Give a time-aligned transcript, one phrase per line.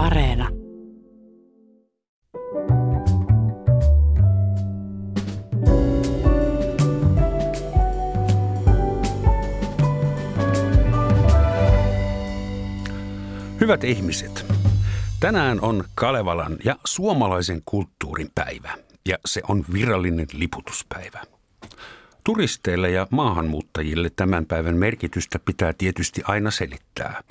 [0.00, 0.48] Areena.
[13.60, 14.46] Hyvät ihmiset,
[15.20, 18.72] tänään on Kalevalan ja suomalaisen kulttuurin päivä
[19.08, 21.22] ja se on virallinen liputuspäivä.
[22.24, 27.22] Turisteille ja maahanmuuttajille tämän päivän merkitystä pitää tietysti aina selittää,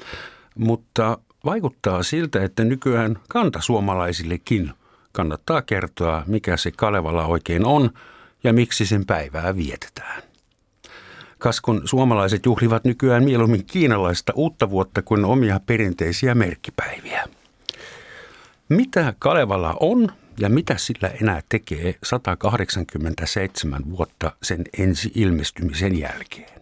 [0.56, 4.72] mutta vaikuttaa siltä, että nykyään kantasuomalaisillekin
[5.12, 7.90] kannattaa kertoa, mikä se Kalevala oikein on
[8.44, 10.22] ja miksi sen päivää vietetään.
[11.38, 17.28] Kas kun suomalaiset juhlivat nykyään mieluummin kiinalaista uutta vuotta kuin omia perinteisiä merkkipäiviä.
[18.70, 26.59] Mitä Kalevala on ja mitä sillä enää tekee 187 vuotta sen ensi ilmestymisen jälkeen?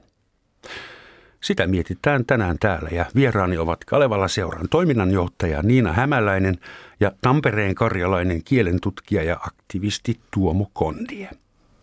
[1.41, 6.57] Sitä mietitään tänään täällä ja vieraani ovat Kalevala seuran toiminnanjohtaja Niina Hämäläinen
[6.99, 11.29] ja Tampereen karjalainen kielentutkija ja aktivisti Tuomo Kondie.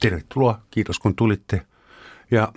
[0.00, 1.62] Tervetuloa, kiitos kun tulitte.
[2.30, 2.52] Ja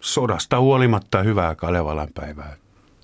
[0.00, 2.56] sodasta huolimatta hyvää Kalevalan päivää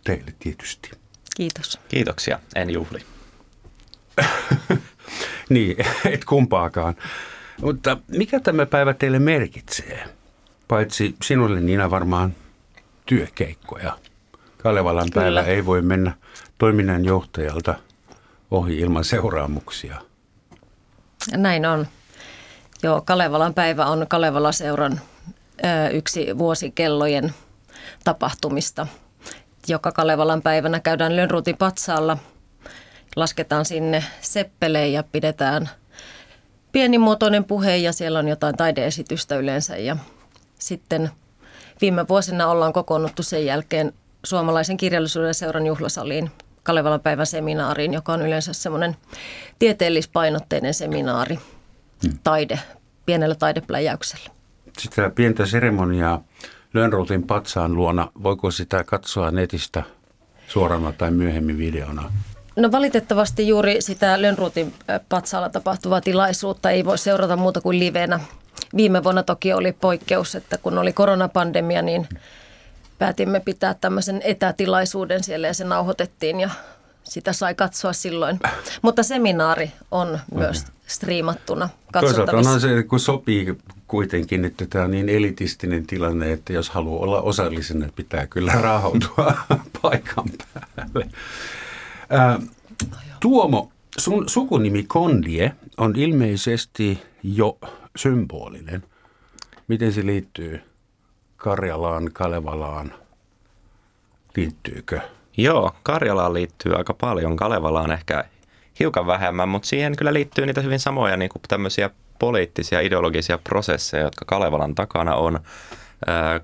[0.04, 0.90] teille tietysti.
[1.36, 1.80] Kiitos.
[1.88, 2.98] Kiitoksia, en juhli.
[5.50, 5.76] niin,
[6.10, 6.94] et kumpaakaan.
[7.62, 10.04] Mutta mikä tämä päivä teille merkitsee?
[10.68, 12.34] Paitsi sinulle Niina varmaan
[13.08, 13.98] työkeikkoja.
[14.62, 16.12] Kalevalan päivä ei voi mennä
[16.58, 17.74] toiminnanjohtajalta
[18.50, 19.96] ohi ilman seuraamuksia.
[21.36, 21.86] Näin on.
[22.82, 25.00] Joo, Kalevalan päivä on Kalevala-seuran
[25.92, 27.34] yksi vuosikellojen
[28.04, 28.86] tapahtumista.
[29.68, 32.18] Joka Kalevalan päivänä käydään Lönnruutin patsaalla,
[33.16, 35.70] lasketaan sinne seppeleen ja pidetään
[36.72, 39.76] pienimuotoinen puhe ja siellä on jotain taideesitystä yleensä.
[39.76, 39.96] Ja
[40.58, 41.10] sitten
[41.80, 43.92] viime vuosina ollaan kokoonnuttu sen jälkeen
[44.24, 46.30] suomalaisen kirjallisuuden seuran juhlasaliin
[46.62, 48.96] Kalevalan päivän seminaariin, joka on yleensä semmoinen
[49.58, 51.38] tieteellispainotteinen seminaari,
[52.02, 52.18] hmm.
[52.24, 52.58] taide,
[53.06, 54.30] pienellä taidepläjäyksellä
[54.78, 56.22] sitä pientä seremoniaa
[56.74, 59.82] Lönnruutin patsaan luona, voiko sitä katsoa netistä
[60.48, 62.12] suorana tai myöhemmin videona?
[62.58, 64.74] No valitettavasti juuri sitä Lönnruutin
[65.08, 68.20] patsaalla tapahtuvaa tilaisuutta ei voi seurata muuta kuin livenä.
[68.76, 72.08] Viime vuonna toki oli poikkeus, että kun oli koronapandemia, niin
[72.98, 76.50] päätimme pitää tämmöisen etätilaisuuden siellä ja se nauhoitettiin ja
[77.04, 78.40] sitä sai katsoa silloin.
[78.82, 80.72] Mutta seminaari on myös okay.
[80.86, 86.70] striimattuna Toisaalta onhan se, kun sopii kuitenkin, että tämä on niin elitistinen tilanne, että jos
[86.70, 89.34] haluaa olla osallisena, pitää kyllä rahautua
[89.82, 91.08] paikan päälle.
[93.20, 97.58] Tuomo, sun sukunimi Kondie on ilmeisesti jo
[97.96, 98.82] symbolinen.
[99.68, 100.60] Miten se liittyy
[101.36, 102.94] Karjalaan, Kalevalaan?
[104.36, 105.00] Liittyykö?
[105.36, 107.36] Joo, Karjalaan liittyy aika paljon.
[107.36, 108.24] Kalevalaan ehkä
[108.80, 114.02] hiukan vähemmän, mutta siihen kyllä liittyy niitä hyvin samoja niin kuin tämmöisiä poliittisia ideologisia prosesseja,
[114.02, 115.40] jotka Kalevalan takana on.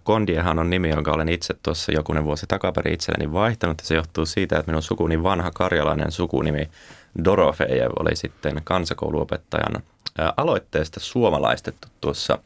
[0.02, 3.78] Kondiehan on nimi, jonka olen itse tuossa jokunen vuosi takaperin itselleni vaihtanut.
[3.80, 6.70] Ja se johtuu siitä, että minun sukuni vanha karjalainen sukunimi
[7.24, 9.82] Dorofejev oli sitten kansakouluopettajan
[10.36, 12.38] aloitteesta suomalaistettu tuossa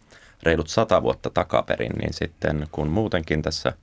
[0.43, 1.93] reilut sata vuotta takaperin.
[1.93, 3.73] Niin sitten kun muutenkin tässä–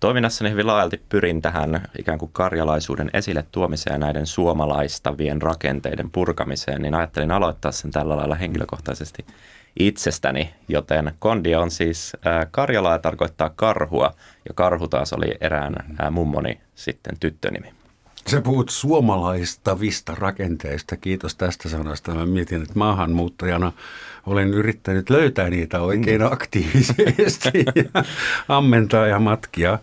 [0.00, 6.82] Toiminnassani hyvin laajalti pyrin tähän ikään kuin karjalaisuuden esille tuomiseen ja näiden suomalaistavien rakenteiden purkamiseen,
[6.82, 9.24] niin ajattelin aloittaa sen tällä lailla henkilökohtaisesti
[9.78, 14.14] itsestäni, joten Kondia on siis äh, Karjalaa ja tarkoittaa karhua,
[14.48, 17.72] ja karhu taas oli erään äh, mummoni sitten tyttönimi.
[18.26, 20.96] Sä puhut suomalaistavista rakenteista.
[20.96, 22.14] Kiitos tästä sanasta.
[22.14, 23.72] Mä mietin, että maahanmuuttajana
[24.26, 26.32] olen yrittänyt löytää niitä oikein mm.
[26.32, 27.64] aktiivisesti
[27.94, 28.04] ja
[28.48, 29.78] ammentaa ja matkia.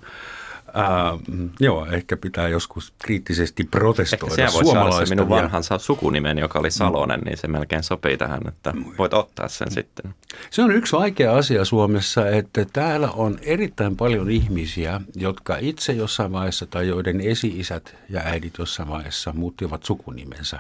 [0.67, 1.21] Uh,
[1.59, 7.37] joo, ehkä pitää joskus kriittisesti protestoida Ehkä se minun vanhansa sukunimen, joka oli Salonen, niin
[7.37, 10.15] se melkein sopii tähän, että voit ottaa sen sitten.
[10.49, 16.31] Se on yksi vaikea asia Suomessa, että täällä on erittäin paljon ihmisiä, jotka itse jossain
[16.31, 20.59] vaiheessa tai joiden esi-isät ja äidit jossain vaiheessa muuttivat sukunimensä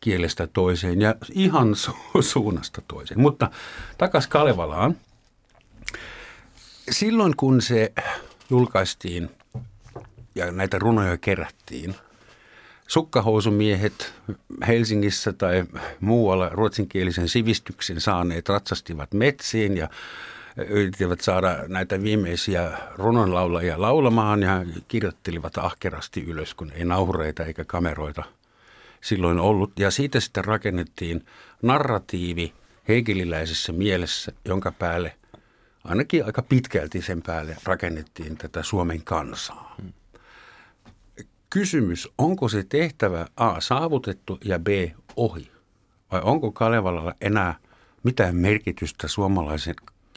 [0.00, 3.20] kielestä toiseen ja ihan su- suunnasta toiseen.
[3.20, 3.50] Mutta
[3.98, 4.96] takas Kalevalaan.
[6.90, 7.92] Silloin kun se
[8.50, 9.30] julkaistiin–
[10.34, 11.94] ja näitä runoja kerättiin.
[12.86, 14.14] Sukkahousumiehet
[14.66, 15.64] Helsingissä tai
[16.00, 19.88] muualla ruotsinkielisen sivistyksen saaneet ratsastivat metsiin ja
[20.68, 28.22] yrittivät saada näitä viimeisiä runonlaulajia laulamaan ja kirjoittelivat ahkerasti ylös, kun ei nauhureita eikä kameroita
[29.00, 29.78] silloin ollut.
[29.78, 31.26] Ja siitä sitten rakennettiin
[31.62, 32.52] narratiivi
[32.88, 35.14] heikeliläisessä mielessä, jonka päälle,
[35.84, 39.76] ainakin aika pitkälti sen päälle rakennettiin tätä Suomen kansaa.
[41.52, 44.68] Kysymys, onko se tehtävä A saavutettu ja B
[45.16, 45.50] ohi?
[46.12, 47.54] Vai onko Kalevalalla enää
[48.02, 49.74] mitään merkitystä suomalaisen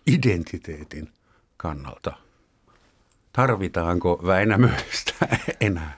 [0.08, 1.10] identiteetin
[1.58, 2.14] kannalta?
[3.34, 5.14] Tarvitaanko Väinämöistä
[5.62, 5.98] enää?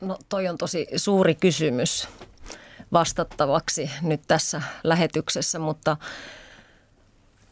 [0.00, 2.08] No toi on tosi suuri kysymys
[2.92, 5.96] vastattavaksi nyt tässä lähetyksessä, mutta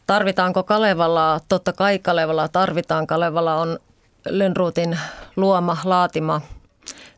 [0.07, 1.39] tarvitaanko Kalevalaa?
[1.49, 3.07] Totta kai Kalevalaa tarvitaan.
[3.07, 3.79] Kalevala on
[4.25, 4.99] Lönnruutin
[5.35, 6.41] luoma, laatima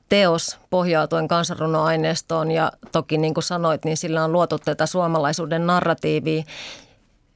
[0.10, 6.44] teos pohjautuen kansanrunoaineistoon ja toki niin kuin sanoit, niin sillä on luotu tätä suomalaisuuden narratiivia.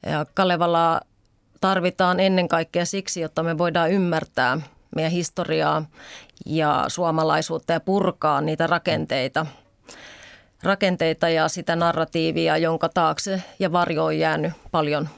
[0.06, 1.00] Ja Kalevalaa
[1.60, 4.60] tarvitaan ennen kaikkea siksi, jotta me voidaan ymmärtää
[4.96, 5.84] meidän historiaa
[6.46, 9.46] ja suomalaisuutta ja purkaa niitä rakenteita,
[10.62, 15.08] rakenteita ja sitä narratiivia, jonka taakse ja varjo on jäänyt paljon,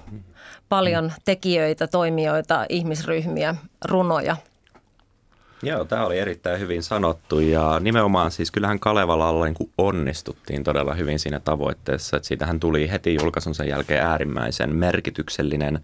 [0.69, 3.55] paljon tekijöitä, toimijoita, ihmisryhmiä,
[3.85, 4.37] runoja–
[5.63, 11.19] Joo, tämä oli erittäin hyvin sanottu ja nimenomaan siis kyllähän Kalevalalla niin onnistuttiin todella hyvin
[11.19, 15.81] siinä tavoitteessa, että siitähän tuli heti julkaisun sen jälkeen äärimmäisen merkityksellinen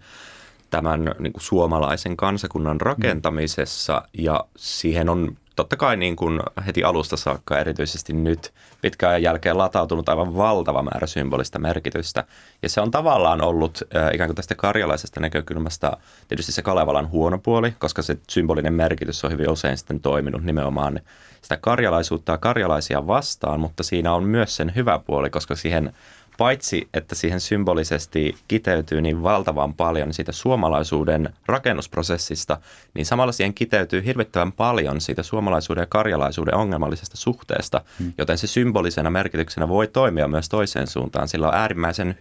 [0.69, 7.17] tämän niin kuin suomalaisen kansakunnan rakentamisessa ja siihen on totta kai niin kuin heti alusta
[7.17, 12.23] saakka erityisesti nyt pitkään jälkeen latautunut aivan valtava määrä symbolista merkitystä.
[12.61, 15.97] Ja se on tavallaan ollut äh, ikään kuin tästä karjalaisesta näkökulmasta
[16.27, 20.99] tietysti se Kalevalan huono puoli, koska se symbolinen merkitys on hyvin usein sitten toiminut nimenomaan
[21.41, 25.93] sitä karjalaisuutta ja karjalaisia vastaan, mutta siinä on myös sen hyvä puoli, koska siihen
[26.39, 32.57] paitsi että siihen symbolisesti kiteytyy niin valtavan paljon siitä suomalaisuuden rakennusprosessista,
[32.93, 38.13] niin samalla siihen kiteytyy hirvittävän paljon siitä suomalaisuuden ja karjalaisuuden ongelmallisesta suhteesta, hmm.
[38.17, 41.27] joten se symbolisena merkityksenä voi toimia myös toiseen suuntaan.
[41.27, 42.17] Sillä on äärimmäisen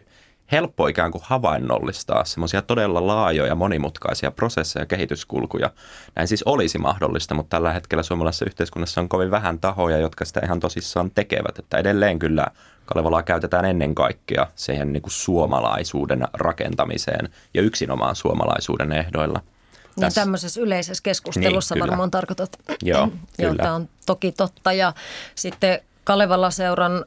[0.52, 5.70] helppo ikään kuin havainnollistaa semmoisia todella laajoja, monimutkaisia prosesseja ja kehityskulkuja.
[6.16, 10.40] Näin siis olisi mahdollista, mutta tällä hetkellä suomalaisessa yhteiskunnassa on kovin vähän tahoja, jotka sitä
[10.44, 11.58] ihan tosissaan tekevät.
[11.58, 12.46] Että edelleen kyllä
[12.94, 19.38] Kalevalaa käytetään ennen kaikkea siihen niin kuin suomalaisuuden rakentamiseen ja yksinomaan suomalaisuuden ehdoilla.
[19.38, 20.20] Niin Tässä.
[20.20, 22.58] tämmöisessä yleisessä keskustelussa niin, varmaan tarkoitat.
[22.82, 23.08] Joo,
[23.56, 24.72] tämä on toki totta.
[24.72, 24.92] Ja
[25.34, 27.04] sitten Kalevala-seuran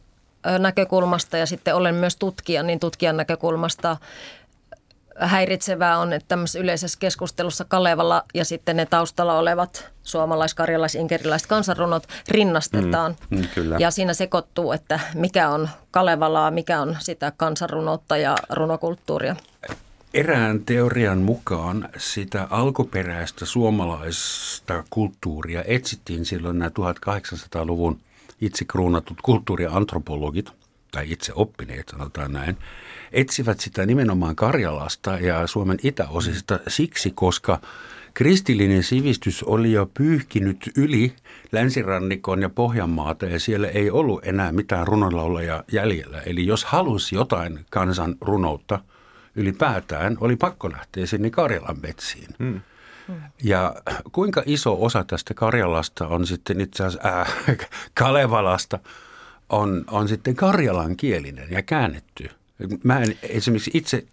[0.60, 3.98] näkökulmasta ja sitten olen myös tutkija, niin tutkijan näkökulmasta
[5.20, 11.48] häiritsevää on, että tämmöisessä yleisessä keskustelussa Kalevalla ja sitten ne taustalla olevat suomalais-, karjalais-, inkerilaiset
[11.48, 13.16] kansanrunot rinnastetaan.
[13.30, 13.78] Mm, mm, kyllä.
[13.80, 19.36] Ja siinä sekoittuu, että mikä on Kalevalaa, mikä on sitä kansanrunoutta ja runokulttuuria.
[20.14, 28.00] Erään teorian mukaan sitä alkuperäistä suomalaista kulttuuria etsittiin silloin nämä 1800-luvun–
[28.42, 30.50] itse kruunatut kulttuuriantropologit,
[30.92, 32.58] tai itse oppineet sanotaan näin,
[33.12, 37.62] etsivät sitä nimenomaan Karjalasta ja Suomen itäosista siksi, koska
[38.14, 41.14] kristillinen sivistys oli jo pyyhkinyt yli
[41.52, 46.22] länsirannikon ja Pohjanmaata ja siellä ei ollut enää mitään runonlaulajia jäljellä.
[46.22, 48.80] Eli jos halusi jotain kansan runoutta
[49.36, 52.36] ylipäätään, oli pakko lähteä sinne Karjalan metsiin.
[52.40, 52.62] Hmm.
[53.44, 53.76] Ja
[54.12, 57.58] kuinka iso osa tästä Karjalasta on sitten itse asiassa äh,
[57.94, 58.80] Kalevalasta
[59.50, 62.30] on, on sitten karjalan kielinen ja käännetty.
[62.84, 64.04] Mä en esimerkiksi itse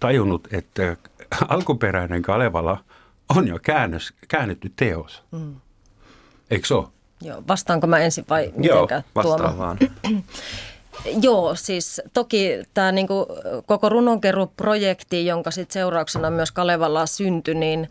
[0.00, 0.96] tajunnut, että
[1.48, 2.84] alkuperäinen Kalevala
[3.36, 5.22] on jo käännös, käännetty teos.
[5.30, 5.54] Mm.
[6.50, 6.88] Eikö se ole?
[7.22, 9.78] Joo, vastaanko mä ensin vai mitenkä Joo, vastaan vaan.
[11.22, 13.26] Joo, siis toki tämä niinku
[13.66, 17.88] koko runonkeruprojekti, jonka sit seurauksena myös Kalevala syntyi, niin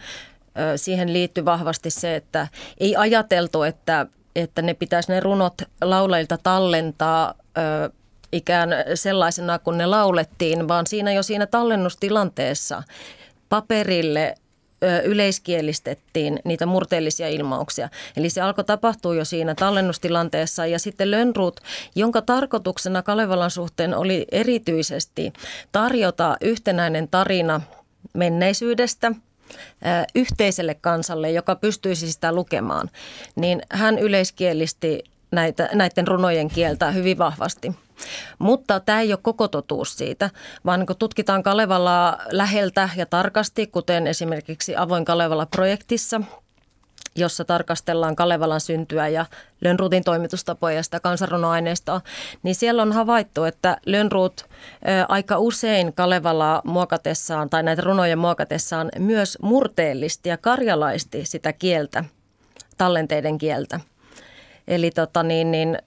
[0.75, 2.47] siihen liittyy vahvasti se, että
[2.79, 7.33] ei ajateltu, että, että ne pitäisi ne runot laulajilta tallentaa
[8.31, 12.83] ikään sellaisena, kun ne laulettiin, vaan siinä jo siinä tallennustilanteessa
[13.49, 14.35] paperille
[15.03, 17.89] yleiskielistettiin niitä murteellisia ilmauksia.
[18.17, 21.59] Eli se alkoi tapahtua jo siinä tallennustilanteessa ja sitten Lönnruut,
[21.95, 25.33] jonka tarkoituksena Kalevalan suhteen oli erityisesti
[25.71, 27.61] tarjota yhtenäinen tarina
[28.13, 29.11] menneisyydestä–
[30.15, 32.89] yhteiselle kansalle, joka pystyisi sitä lukemaan,
[33.35, 37.71] niin hän yleiskielisti näitä, näiden runojen kieltä hyvin vahvasti.
[38.39, 40.29] Mutta tämä ei ole koko totuus siitä,
[40.65, 46.21] vaan kun tutkitaan Kalevalaa läheltä ja tarkasti, kuten esimerkiksi Avoin Kalevala-projektissa–
[47.15, 49.25] jossa tarkastellaan Kalevalan syntyä ja
[49.61, 52.01] Lönnruutin toimitustapoja ja sitä kansanrunoaineistoa,
[52.43, 54.45] niin siellä on havaittu, että Lönnruut
[55.07, 62.03] aika usein Kalevalaa muokatessaan tai näitä runoja muokatessaan myös murteellisti ja karjalaisti sitä kieltä,
[62.77, 63.79] tallenteiden kieltä.
[64.67, 65.77] Eli tota niin, niin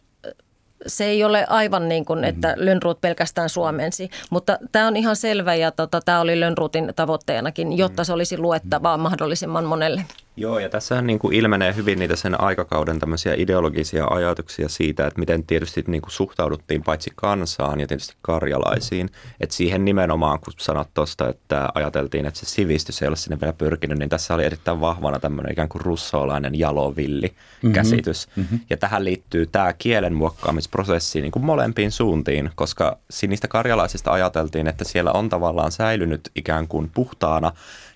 [0.87, 2.65] se ei ole aivan niin kuin, että mm-hmm.
[2.65, 8.05] Lönnruut pelkästään suomensi, mutta tämä on ihan selvä ja tota, tämä oli Lönnruutin tavoitteenakin, jotta
[8.05, 10.05] se olisi luettavaa mahdollisimman monelle.
[10.37, 15.21] Joo, ja tässä niin kuin ilmenee hyvin niitä sen aikakauden tämmöisiä ideologisia ajatuksia siitä, että
[15.21, 19.11] miten tietysti niin kuin suhtauduttiin paitsi kansaan ja tietysti karjalaisiin.
[19.41, 23.53] Että siihen nimenomaan, kun sanot tuosta, että ajateltiin, että se sivistys ei ole sinne vielä
[23.53, 27.73] pyrkinyt, niin tässä oli erittäin vahvana tämmöinen ikään kuin russolainen jalovilli mm-hmm.
[27.73, 28.29] käsitys.
[28.37, 28.61] Mm-hmm.
[28.71, 32.99] Ja tähän liittyy tämä kielen muokkaamisprosessi niin kuin molempiin suuntiin, koska
[33.29, 37.53] niistä karjalaisista ajateltiin, että siellä on tavallaan säilynyt ikään kuin puhtaana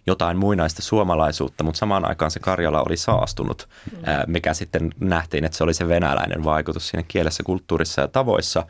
[0.09, 3.99] jotain muinaista suomalaisuutta, mutta samaan aikaan se Karjala oli saastunut, mm.
[4.27, 8.67] mikä sitten nähtiin, että se oli se venäläinen vaikutus siinä kielessä, kulttuurissa ja tavoissa.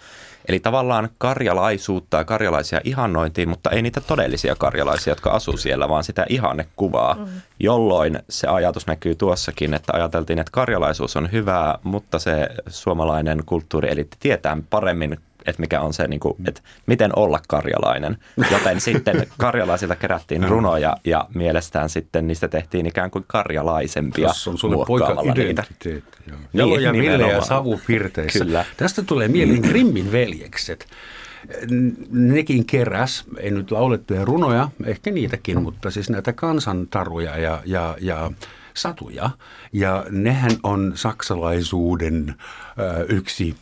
[0.49, 6.05] Eli tavallaan karjalaisuutta ja karjalaisia ihannointiin, mutta ei niitä todellisia karjalaisia, jotka asuu siellä, vaan
[6.05, 7.27] sitä ihannekuvaa, mm.
[7.61, 14.17] jolloin se ajatus näkyy tuossakin, että ajateltiin, että karjalaisuus on hyvää, mutta se suomalainen kulttuurielitti
[14.21, 18.19] tietää paremmin että mikä on se, niin kuin, että miten olla karjalainen.
[18.53, 24.59] Joten sitten karjalaisilta kerättiin runoja ja mielestään sitten niistä tehtiin ikään kuin karjalaisempia Tuossa on
[24.59, 26.05] sulle poika identiteetti.
[26.53, 27.81] Jaloja, niin, Ville ja Savu.
[28.39, 28.65] Kyllä.
[28.77, 30.87] Tästä tulee mieleen Grimmin veljekset.
[32.11, 38.31] Nekin keräs, ei nyt laulettuja runoja, ehkä niitäkin, mutta siis näitä kansantaruja ja, ja, ja
[38.75, 39.31] satuja.
[39.73, 42.35] Ja nehän on saksalaisuuden
[42.79, 43.55] ö, yksi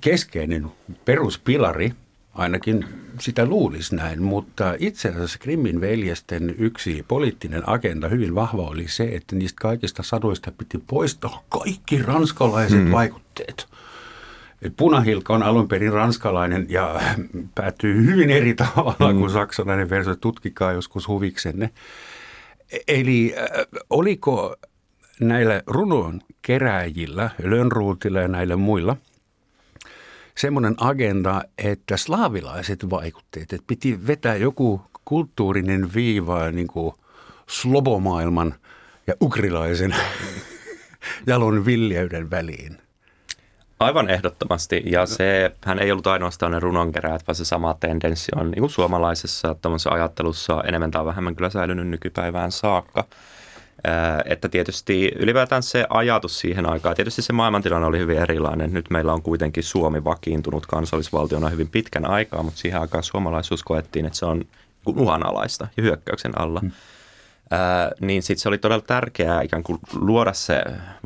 [0.00, 0.66] keskeinen
[1.04, 1.92] peruspilari,
[2.34, 2.84] ainakin
[3.20, 9.04] sitä luulisi näin, mutta itse asiassa Krimmin veljesten yksi poliittinen agenda hyvin vahva oli se,
[9.04, 12.92] että niistä kaikista sadoista piti poistaa kaikki ranskalaiset mm.
[12.92, 13.66] vaikutteet.
[14.62, 17.00] Et punahilka on alun perin ranskalainen ja
[17.54, 19.18] päättyy hyvin eri tavalla mm.
[19.18, 20.16] kuin saksalainen versio.
[20.16, 21.70] Tutkikaa joskus huviksenne.
[22.88, 24.56] Eli äh, oliko
[25.20, 28.96] näillä runon keräjillä, Lönnruutilla ja näillä muilla–
[30.36, 36.94] semmoinen agenda, että slaavilaiset vaikutteet, että piti vetää joku kulttuurinen viiva niin kuin
[37.46, 38.54] slobomaailman
[39.06, 39.94] ja ukrilaisen
[41.26, 42.78] jalon viljeyden väliin.
[43.80, 48.50] Aivan ehdottomasti, ja se, hän ei ollut ainoastaan ne runonkeräät, vaan se sama tendenssi on
[48.50, 49.56] niin kuin suomalaisessa
[49.90, 53.04] ajattelussa enemmän tai vähemmän kyllä säilynyt nykypäivään saakka.
[54.24, 58.72] Että tietysti ylipäätään se ajatus siihen aikaan, tietysti se maailmantilanne oli hyvin erilainen.
[58.72, 64.06] Nyt meillä on kuitenkin Suomi vakiintunut kansallisvaltiona hyvin pitkän aikaa, mutta siihen aikaan suomalaisuus koettiin,
[64.06, 64.44] että se on
[64.86, 66.60] uhanalaista ja hyökkäyksen alla.
[66.60, 66.70] Hmm.
[67.50, 70.62] Ää, niin sitten se oli todella tärkeää ikään kuin luoda se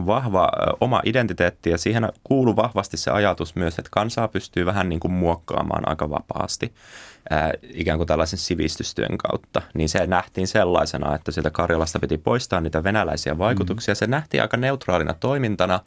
[0.07, 4.89] vahva ä, oma identiteetti ja siihen kuuluu vahvasti se ajatus myös, että kansaa pystyy vähän
[4.89, 6.75] niin kuin muokkaamaan aika vapaasti
[7.31, 12.61] ää, ikään kuin tällaisen sivistystyön kautta, niin se nähtiin sellaisena, että sieltä Karjalasta piti poistaa
[12.61, 13.95] niitä venäläisiä vaikutuksia.
[13.95, 13.97] Mm.
[13.97, 15.81] Se nähtiin aika neutraalina toimintana,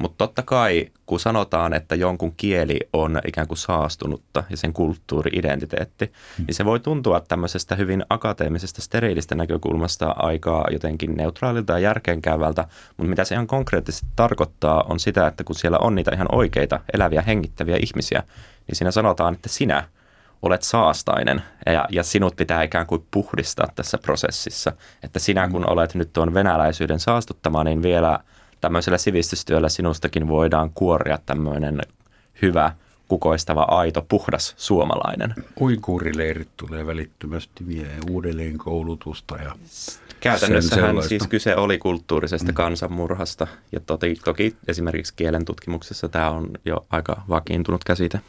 [0.00, 6.06] mutta totta kai, kun sanotaan, että jonkun kieli on ikään kuin saastunutta ja sen kulttuuri-identiteetti,
[6.06, 6.44] mm.
[6.46, 12.64] niin se voi tuntua tämmöisestä hyvin akateemisesta, steriilistä näkökulmasta aikaa jotenkin neutraalilta ja järkeenkäyvältä,
[12.96, 16.80] mutta mitä se ihan konkreettisesti tarkoittaa on sitä, että kun siellä on niitä ihan oikeita,
[16.94, 18.22] eläviä, hengittäviä ihmisiä,
[18.66, 19.84] niin siinä sanotaan, että sinä–
[20.42, 24.72] olet saastainen ja, ja sinut pitää ikään kuin puhdistaa tässä prosessissa.
[25.02, 28.18] Että sinä kun olet nyt tuon venäläisyyden saastuttama, niin vielä
[28.60, 31.80] tämmöisellä sivistystyöllä sinustakin voidaan kuoria tämmöinen
[32.42, 32.72] hyvä,
[33.08, 35.34] kukoistava, aito, puhdas suomalainen.
[35.60, 39.54] Uikuurileirit tulee välittömästi vie uudelleen koulutusta ja
[40.20, 42.54] Käytännössähän siis kyse oli kulttuurisesta mm.
[42.54, 48.20] kansanmurhasta ja toki, toki esimerkiksi kielen tutkimuksessa tämä on jo aika vakiintunut käsite.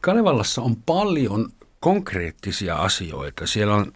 [0.00, 1.48] Kalevallassa on paljon
[1.80, 3.46] konkreettisia asioita.
[3.46, 3.92] Siellä on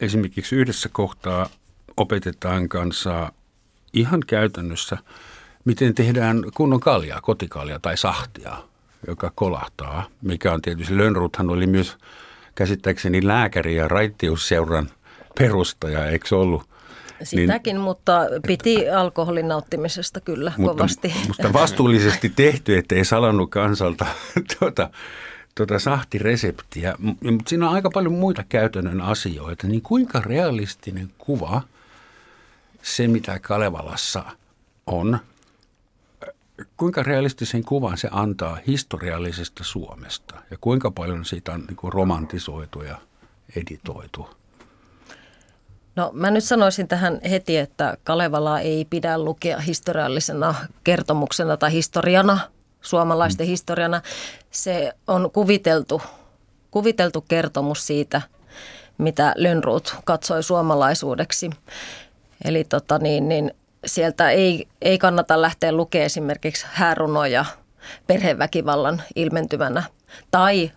[0.00, 1.48] esimerkiksi yhdessä kohtaa
[1.96, 3.32] opetetaan kanssa
[3.94, 4.98] ihan käytännössä,
[5.64, 8.56] miten tehdään kunnon kaljaa, kotikaljaa tai sahtia,
[9.06, 10.06] joka kolahtaa.
[10.22, 11.96] Mikä on tietysti, Lönnruthan oli myös
[12.54, 14.90] käsittääkseni lääkäri ja raittiusseuran
[15.38, 16.68] perustaja, eikö se ollut?
[17.22, 21.14] Sitäkin, niin, mutta piti alkoholin nauttimisesta kyllä mutta, kovasti.
[21.28, 24.06] Mutta vastuullisesti tehty, ettei salannut kansalta
[24.58, 24.90] tuota,
[25.54, 31.62] tuota sahtireseptiä, mutta siinä on aika paljon muita käytännön asioita, niin kuinka realistinen kuva
[32.84, 34.24] se, mitä Kalevalassa
[34.86, 35.18] on,
[36.76, 42.98] kuinka realistisen kuvan se antaa historiallisesta Suomesta ja kuinka paljon siitä on niin romantisoitu ja
[43.56, 44.28] editoitu?
[45.96, 52.38] No mä nyt sanoisin tähän heti, että Kalevalaa ei pidä lukea historiallisena kertomuksena tai historiana–
[52.84, 53.48] suomalaisten mm.
[53.48, 54.02] historiana.
[54.50, 56.02] Se on kuviteltu,
[56.70, 58.22] kuviteltu kertomus siitä,
[58.98, 61.50] mitä Lönnruut katsoi suomalaisuudeksi.
[62.44, 63.54] Eli tota niin, niin
[63.86, 67.44] sieltä ei, ei kannata lähteä lukemaan esimerkiksi häärunoja
[68.06, 69.82] perheväkivallan ilmentymänä
[70.30, 70.70] tai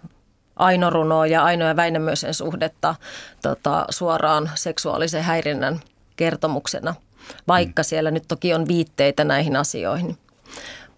[0.55, 2.95] Aino Runoa ja Aino ja Väinämöisen suhdetta
[3.41, 5.79] tota, suoraan seksuaalisen häirinnän
[6.15, 6.95] kertomuksena–
[7.47, 10.17] vaikka siellä nyt toki on viitteitä näihin asioihin.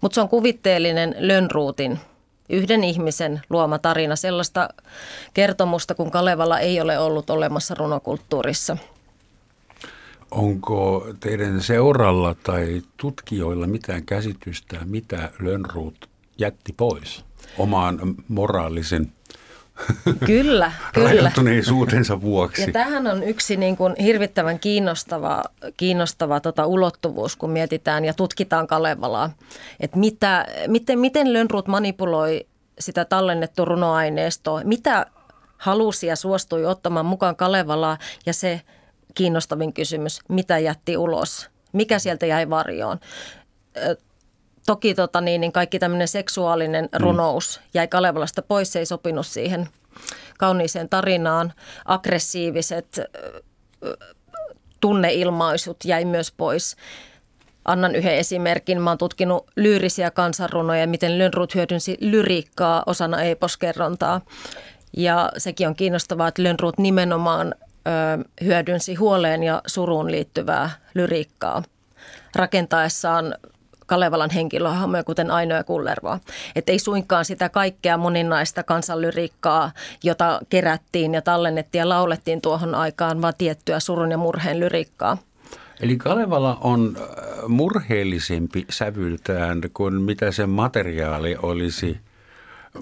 [0.01, 1.99] Mutta se on kuvitteellinen Lönnruutin
[2.49, 4.69] yhden ihmisen luoma tarina, sellaista
[5.33, 8.77] kertomusta, kun Kalevala ei ole ollut olemassa runokulttuurissa.
[10.31, 17.25] Onko teidän seuralla tai tutkijoilla mitään käsitystä, mitä Lönnruut jätti pois
[17.57, 19.11] omaan moraalisen
[20.25, 21.09] Kyllä, kyllä.
[21.09, 22.61] rajoittuneisuutensa vuoksi.
[22.61, 25.43] Ja tämähän on yksi niin kuin hirvittävän kiinnostava,
[25.77, 29.29] kiinnostava tota ulottuvuus, kun mietitään ja tutkitaan Kalevalaa.
[29.79, 32.47] Että mitä, miten, miten Lönnrut manipuloi
[32.79, 35.05] sitä tallennettua runoaineistoa, mitä
[35.57, 38.61] halusi ja suostui ottamaan mukaan Kalevalaa ja se
[39.19, 42.99] kiinnostavin kysymys, mitä jätti ulos, mikä sieltä jäi varjoon
[44.65, 47.03] toki tota niin, niin kaikki tämmöinen seksuaalinen mm.
[47.03, 49.69] runous jäi Kalevalasta pois, se ei sopinut siihen
[50.37, 51.53] kauniiseen tarinaan.
[51.85, 52.99] Aggressiiviset
[54.81, 56.75] tunneilmaisut jäi myös pois.
[57.65, 58.81] Annan yhden esimerkin.
[58.81, 64.21] Mä oon tutkinut lyyrisiä kansanrunoja, miten Lönnrut hyödynsi lyriikkaa osana eposkerrontaa.
[64.97, 67.55] Ja sekin on kiinnostavaa, että Lönnrut nimenomaan
[68.43, 71.63] hyödynsi huoleen ja suruun liittyvää lyriikkaa
[72.35, 73.35] rakentaessaan
[73.85, 76.19] Kalevalan henkilöhahmoja, kuten Aino ja Kullervoa.
[76.55, 79.71] Että ei suinkaan sitä kaikkea moninaista kansanlyriikkaa,
[80.03, 85.17] jota kerättiin ja tallennettiin ja laulettiin tuohon aikaan, vaan tiettyä surun ja murheen lyriikkaa.
[85.81, 87.07] Eli Kalevala on äh,
[87.47, 91.99] murheellisempi sävyltään kuin mitä se materiaali olisi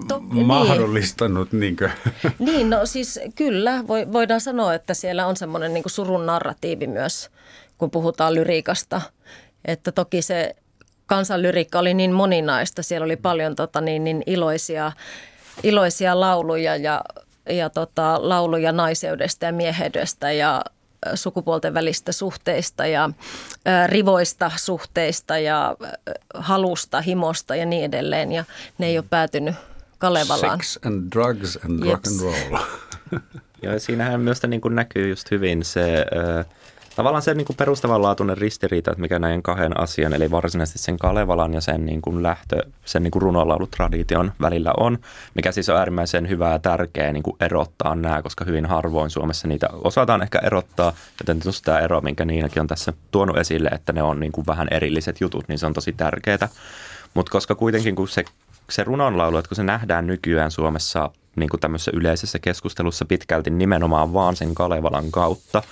[0.08, 0.46] to, niin.
[0.46, 1.52] mahdollistanut.
[1.52, 1.60] Niin.
[1.60, 1.90] Niinkö?
[2.38, 7.30] niin, no siis kyllä voidaan sanoa, että siellä on semmoinen niin surun narratiivi myös,
[7.78, 9.00] kun puhutaan lyriikasta.
[9.64, 10.56] Että toki se
[11.06, 12.82] kansanlyriikka oli niin moninaista.
[12.82, 14.92] Siellä oli paljon tota, niin, niin iloisia,
[15.62, 17.00] iloisia lauluja ja,
[17.50, 20.62] ja tota, lauluja naiseudesta ja mieheydestä ja
[21.14, 23.10] sukupuolten välistä suhteista ja
[23.68, 25.92] ä, rivoista suhteista ja ä,
[26.34, 28.32] halusta, himosta ja niin edelleen.
[28.32, 28.44] Ja
[28.78, 29.54] ne ei ole päätynyt
[29.98, 30.58] Kalevalaan.
[30.58, 32.62] Sex and drugs and rock and roll.
[33.62, 36.06] ja siinähän myös niin kuin näkyy just hyvin se...
[36.38, 36.46] Äh,
[36.96, 41.54] tavallaan se niin kuin perustavanlaatuinen ristiriita, että mikä näiden kahden asian, eli varsinaisesti sen Kalevalan
[41.54, 44.98] ja sen niin kuin lähtö, sen niin kuin runolaulutradition välillä on,
[45.34, 49.48] mikä siis on äärimmäisen hyvää ja tärkeää niin kuin erottaa nämä, koska hyvin harvoin Suomessa
[49.48, 53.92] niitä osataan ehkä erottaa, joten just tämä ero, minkä Niinakin on tässä tuonut esille, että
[53.92, 56.48] ne on niin kuin vähän erilliset jutut, niin se on tosi tärkeää.
[57.14, 58.24] Mutta koska kuitenkin kun se,
[58.70, 64.12] se runonlaulu, että kun se nähdään nykyään Suomessa niin kuin tämmöisessä yleisessä keskustelussa pitkälti nimenomaan
[64.12, 65.62] vaan sen Kalevalan kautta,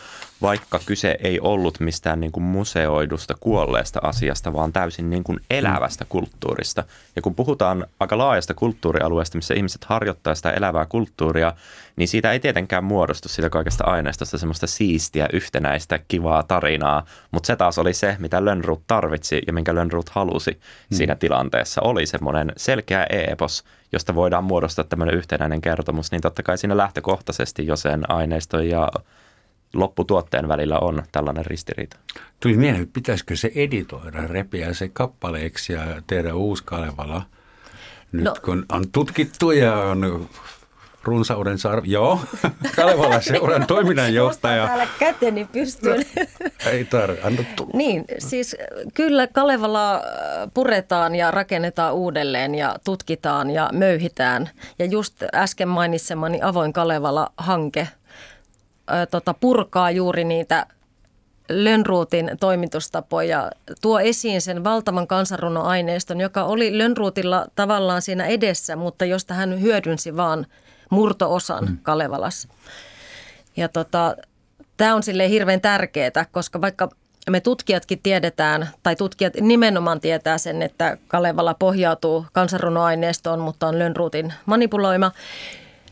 [0.43, 6.05] vaikka kyse ei ollut mistään niin kuin museoidusta kuolleesta asiasta, vaan täysin niin kuin elävästä
[6.05, 6.09] mm.
[6.09, 6.85] kulttuurista.
[7.17, 11.53] Ja kun puhutaan aika laajasta kulttuurialueesta, missä ihmiset harjoittaa sitä elävää kulttuuria,
[11.97, 17.05] niin siitä ei tietenkään muodostu sitä kaikesta aineistosta semmoista siistiä, yhtenäistä, kivaa tarinaa.
[17.31, 20.97] Mutta se taas oli se, mitä Lönnrut tarvitsi ja minkä Lönnrut halusi mm.
[20.97, 21.81] siinä tilanteessa.
[21.81, 27.67] Oli semmoinen selkeä e-epos, josta voidaan muodostaa tämmöinen yhtenäinen kertomus, niin totta kai siinä lähtökohtaisesti
[27.67, 28.89] jo sen aineiston ja
[29.75, 31.97] lopputuotteen välillä on tällainen ristiriita.
[32.41, 37.23] Tuli mieleen, pitäisikö se editoida, repiä se kappaleeksi ja tehdä uusi Kalevala.
[38.13, 38.35] Nyt no.
[38.45, 40.29] kun on tutkittu ja on
[41.07, 41.91] runsauden sarvi.
[41.91, 42.21] Joo,
[42.77, 44.67] Kalevala seuran toiminnanjohtaja.
[44.67, 46.05] täällä käteni pystyyn.
[46.73, 48.57] Ei tarvitse, anna Niin, siis
[48.95, 50.03] kyllä Kalevala
[50.55, 54.51] puretaan ja rakennetaan uudelleen ja tutkitaan ja möyhitään.
[54.79, 57.89] Ja just äsken mainitsemani Avoin Kalevala-hanke–
[59.11, 60.67] tota, purkaa juuri niitä
[61.49, 69.35] Lönnruutin toimitustapoja, tuo esiin sen valtavan kansanrunoaineiston, joka oli Lönnruutilla tavallaan siinä edessä, mutta josta
[69.35, 70.47] hän hyödynsi vaan
[70.91, 71.79] murtoosan mm.
[71.83, 72.49] Kalevalassa.
[73.57, 74.17] Ja tota,
[74.77, 76.89] tämä on sille hirveän tärkeää, koska vaikka
[77.31, 84.33] me tutkijatkin tiedetään, tai tutkijat nimenomaan tietää sen, että Kalevala pohjautuu kansanrunoaineistoon, mutta on Lönnruutin
[84.47, 85.13] manipuloima,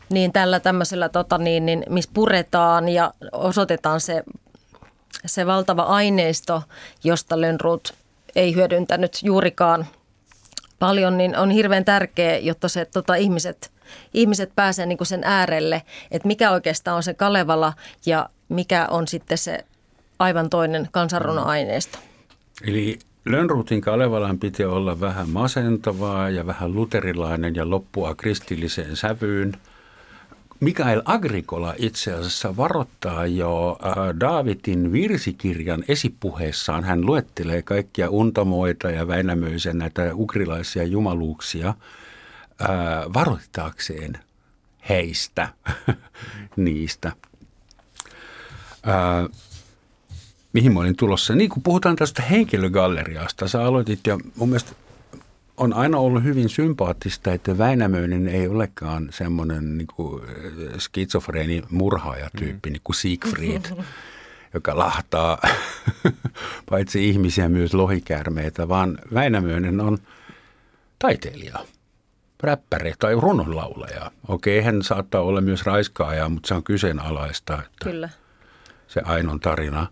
[0.09, 4.23] niin tällä tämmöisellä, tota, niin, niin, missä puretaan ja osoitetaan se,
[5.25, 6.63] se valtava aineisto,
[7.03, 7.93] josta Lönnrot
[8.35, 9.85] ei hyödyntänyt juurikaan
[10.79, 13.71] paljon, niin on hirveän tärkeä, jotta se tota, ihmiset,
[14.13, 17.73] ihmiset pääsee niin sen äärelle, että mikä oikeastaan on se Kalevala
[18.05, 19.65] ja mikä on sitten se
[20.19, 21.99] aivan toinen kansanrunoaineisto.
[22.67, 29.53] Eli Lönnrutin Kalevalan piti olla vähän masentavaa ja vähän luterilainen ja loppua kristilliseen sävyyn–
[30.65, 36.83] Mikael Agrikola itse asiassa varoittaa jo äh, Daavidin virsikirjan esipuheessaan.
[36.83, 42.67] Hän luettelee kaikkia untamoita ja Väinämöisen näitä ukrilaisia jumaluuksia äh,
[43.13, 44.19] varoittaakseen
[44.89, 45.49] heistä,
[46.55, 47.11] niistä.
[48.87, 49.39] Äh,
[50.53, 51.35] mihin mä olin tulossa.
[51.35, 54.71] Niin kun puhutaan tästä henkilögalleriasta, sä aloitit ja mun mielestä
[55.57, 60.23] on aina ollut hyvin sympaattista, että Väinämöinen ei olekaan semmoinen niin kuin
[60.77, 62.73] skitsofreeni murhaajatyyppi, mm.
[62.73, 63.61] niin kuin Siegfried,
[64.53, 65.37] joka lahtaa
[66.69, 69.97] paitsi ihmisiä myös lohikäärmeitä, vaan Väinämöinen on
[70.99, 71.59] taiteilija,
[72.43, 74.11] räppäri tai runonlaulaja.
[74.27, 78.09] Okei, hän saattaa olla myös raiskaaja, mutta se on kyseenalaista, että Kyllä.
[78.87, 79.87] se Ainon tarina.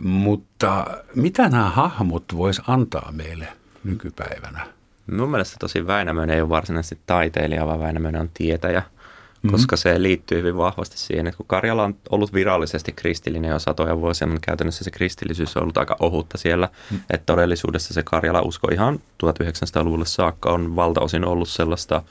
[0.00, 3.48] Mutta mitä nämä hahmot vois antaa meille
[3.84, 4.66] nykypäivänä?
[5.16, 9.50] Mun mielestä tosi Väinämöinen ei ole varsinaisesti taiteilija, vaan Väinämöinen on tietäjä, mm-hmm.
[9.50, 14.00] koska se liittyy hyvin vahvasti siihen, että kun Karjala on ollut virallisesti kristillinen jo satoja
[14.00, 17.00] vuosia, mutta käytännössä se kristillisyys on ollut aika ohutta siellä, mm.
[17.10, 22.02] että todellisuudessa se Karjala-usko ihan 1900-luvulle saakka on valtaosin ollut sellaista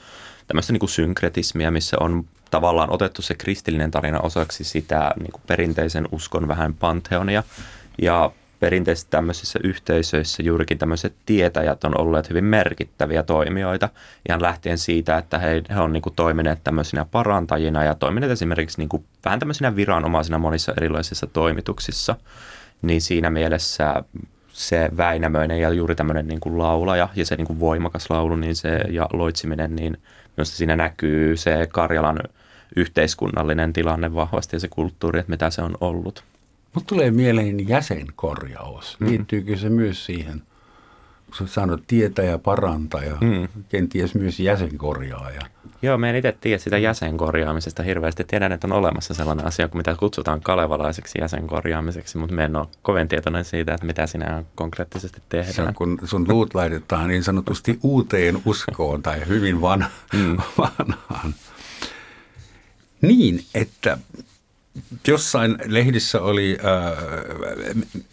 [0.46, 5.42] tämmöistä niin kuin synkretismiä, missä on tavallaan otettu se kristillinen tarina osaksi sitä niin kuin
[5.46, 7.42] perinteisen uskon vähän panteonia
[8.02, 8.30] ja
[8.62, 13.88] perinteisesti tämmöisissä yhteisöissä juurikin tämmöiset tietäjät on olleet hyvin merkittäviä toimijoita.
[14.28, 18.78] Ihan lähtien siitä, että he, he on niin kuin toimineet tämmöisinä parantajina ja toimineet esimerkiksi
[18.78, 22.16] niin kuin vähän tämmöisinä viranomaisina monissa erilaisissa toimituksissa.
[22.82, 24.02] Niin siinä mielessä
[24.52, 28.56] se Väinämöinen ja juuri tämmöinen niin kuin laulaja ja se niin kuin voimakas laulu niin
[28.56, 29.98] se, ja loitsiminen, niin
[30.36, 32.20] myös siinä näkyy se Karjalan
[32.76, 36.31] yhteiskunnallinen tilanne vahvasti ja se kulttuuri, että mitä se on ollut.
[36.74, 38.96] Mutta tulee mieleen jäsenkorjaus.
[39.00, 39.06] Mm.
[39.06, 40.42] Liittyykö se myös siihen,
[41.26, 43.62] kun sä sanot tietäjä, parantaja, mm.
[43.68, 45.40] kenties myös jäsenkorjaaja?
[45.82, 48.24] Joo, me en itse tiedä sitä jäsenkorjaamisesta hirveästi.
[48.24, 53.08] Tiedän, että on olemassa sellainen asia, mitä kutsutaan kalevalaiseksi jäsenkorjaamiseksi, mutta me en ole kovin
[53.08, 55.54] tietoinen siitä, että mitä sinä konkreettisesti tehdään.
[55.54, 60.36] Se on, kun sun luut laitetaan niin sanotusti uuteen uskoon tai hyvin van, mm.
[60.58, 61.34] vanhaan.
[63.00, 63.98] Niin, että
[65.08, 66.92] jossain lehdissä oli, äh,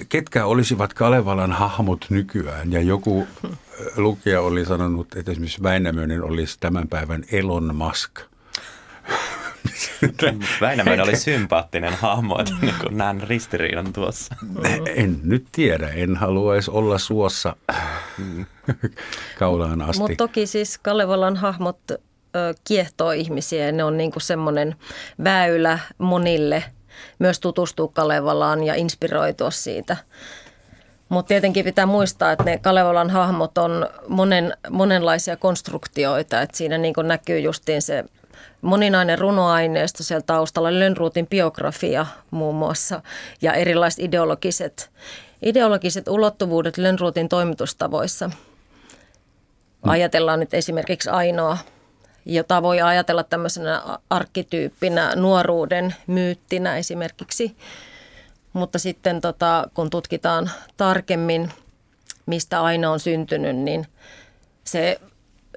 [0.10, 3.52] ketkä olisivat Kalevalan hahmot nykyään, ja joku äh,
[3.98, 8.20] lukija oli sanonut, että esimerkiksi Väinämöinen olisi tämän päivän Elon Musk.
[10.62, 14.36] Väinämöinen oli sympaattinen hahmo, että niin kuin näen ristiriidan tuossa.
[14.96, 17.56] En nyt tiedä, en haluaisi olla suossa
[19.40, 20.02] kaulaan asti.
[20.02, 21.80] Mutta toki siis Kalevalan hahmot
[22.64, 24.76] kiehtoo ihmisiä ja ne on niin kuin semmoinen
[25.24, 26.64] väylä monille
[27.20, 29.98] myös tutustua Kalevalaan ja inspiroitua siitä.
[31.10, 36.94] Mutta tietenkin pitää muistaa, että ne Kalevalan hahmot on monen, monenlaisia konstruktioita, että siinä niin
[37.04, 38.06] näkyy justiin se
[38.62, 43.02] moninainen runoaineisto siellä taustalla, Lönnruutin biografia muun muassa
[43.42, 44.90] ja erilaiset ideologiset,
[45.42, 48.30] ideologiset ulottuvuudet Lönnruutin toimitustavoissa.
[49.84, 51.58] Ajatellaan nyt esimerkiksi ainoa
[52.26, 57.56] jota voi ajatella tämmöisenä arkkityyppinä nuoruuden myyttinä esimerkiksi.
[58.54, 61.52] Mutta sitten tota, kun tutkitaan tarkemmin,
[62.26, 63.88] mistä aina on syntynyt, niin
[64.64, 65.00] se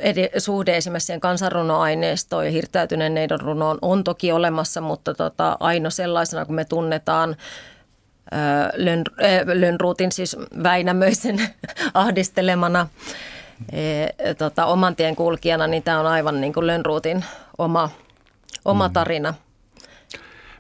[0.01, 5.91] edi- suhde esimerkiksi siihen kansanrunoaineistoon ja hirtäytyneen neidon runoon on toki olemassa, mutta tota, aino
[5.91, 7.37] sellaisena, kun me tunnetaan
[9.55, 11.39] Lönnruutin, siis Väinämöisen
[11.95, 12.89] ahdistelemana
[13.73, 17.25] e, tota, oman tien kulkijana, niin tämä on aivan niin kuin Lönnruutin
[17.59, 17.91] oma,
[18.65, 18.93] oma mm.
[18.93, 19.35] tarina.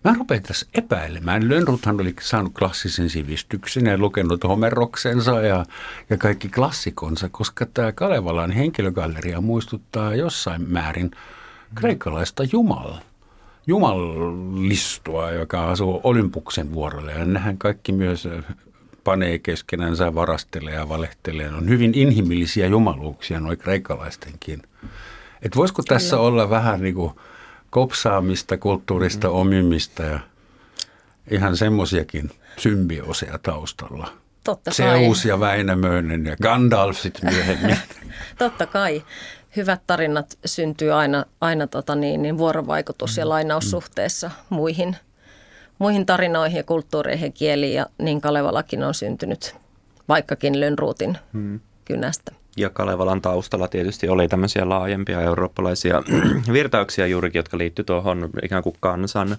[0.04, 1.48] Mä rupean tässä epäilemään.
[1.48, 5.64] Lönnruthan oli saanut klassisen sivistyksen ja lukenut Homeroksensa ja,
[6.10, 11.10] ja kaikki klassikonsa, koska tämä Kalevalan henkilögalleria muistuttaa jossain määrin
[11.74, 13.00] kreikkalaista Jumalaa
[13.66, 17.10] jumallistua, joka asuu Olympuksen vuorolla.
[17.10, 18.28] Ja nehän kaikki myös
[19.04, 21.48] panee keskenänsä, varastelee ja valehtelee.
[21.48, 24.62] On hyvin inhimillisiä jumaluuksia, noin kreikkalaistenkin.
[25.42, 25.98] Et voisiko Kyllä.
[25.98, 27.12] tässä olla vähän niin kuin
[27.70, 29.34] kopsaamista, kulttuurista mm.
[29.34, 30.20] omimista ja
[31.30, 34.12] ihan semmoisiakin symbiooseja taustalla?
[34.44, 35.28] Totta Zeus kai.
[35.28, 37.78] ja Väinämöinen ja Gandalf sitten myöhemmin.
[38.38, 39.02] Totta kai.
[39.56, 43.28] Hyvät tarinat syntyy aina, aina tota niin, niin vuorovaikutus- ja mm.
[43.28, 44.96] lainaussuhteessa muihin–
[45.78, 49.56] muihin tarinoihin ja kulttuureihin kieliin ja niin Kalevalakin on syntynyt
[50.08, 51.60] vaikkakin Lönnruutin hmm.
[51.84, 52.32] kynästä.
[52.56, 56.02] Ja Kalevalan taustalla tietysti oli tämmöisiä laajempia eurooppalaisia
[56.52, 59.36] virtauksia juurikin, jotka liittyy tuohon ikään kuin kansan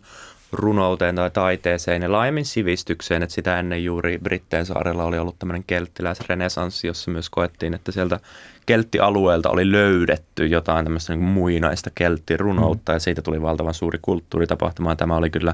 [0.53, 5.63] runouteen tai taiteeseen ja laajemmin sivistykseen, että sitä ennen juuri Britteen saarella oli ollut tämmöinen
[5.67, 8.19] kelttiläisrenesanssi, jossa myös koettiin, että sieltä
[8.65, 12.95] kelttialueelta oli löydetty jotain tämmöistä niin muinaista kelttirunoutta mm.
[12.95, 15.53] ja siitä tuli valtavan suuri kulttuuritapahtuma ja tämä oli kyllä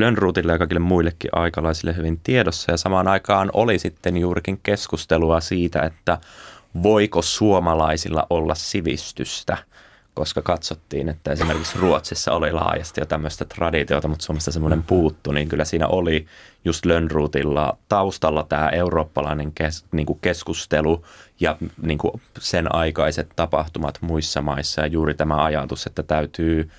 [0.00, 2.72] Lönnruutille ja kaikille muillekin aikalaisille hyvin tiedossa.
[2.72, 6.18] Ja samaan aikaan oli sitten juurikin keskustelua siitä, että
[6.82, 9.56] voiko suomalaisilla olla sivistystä,
[10.14, 15.48] koska katsottiin, että esimerkiksi Ruotsissa oli laajasti jo tämmöistä traditiota, mutta Suomessa semmoinen puuttu, niin
[15.48, 16.26] kyllä siinä oli
[16.64, 21.04] just Lönnruutilla taustalla tämä eurooppalainen kes, niin kuin keskustelu
[21.40, 26.70] ja niin kuin sen aikaiset tapahtumat muissa maissa ja juuri tämä ajatus, että täytyy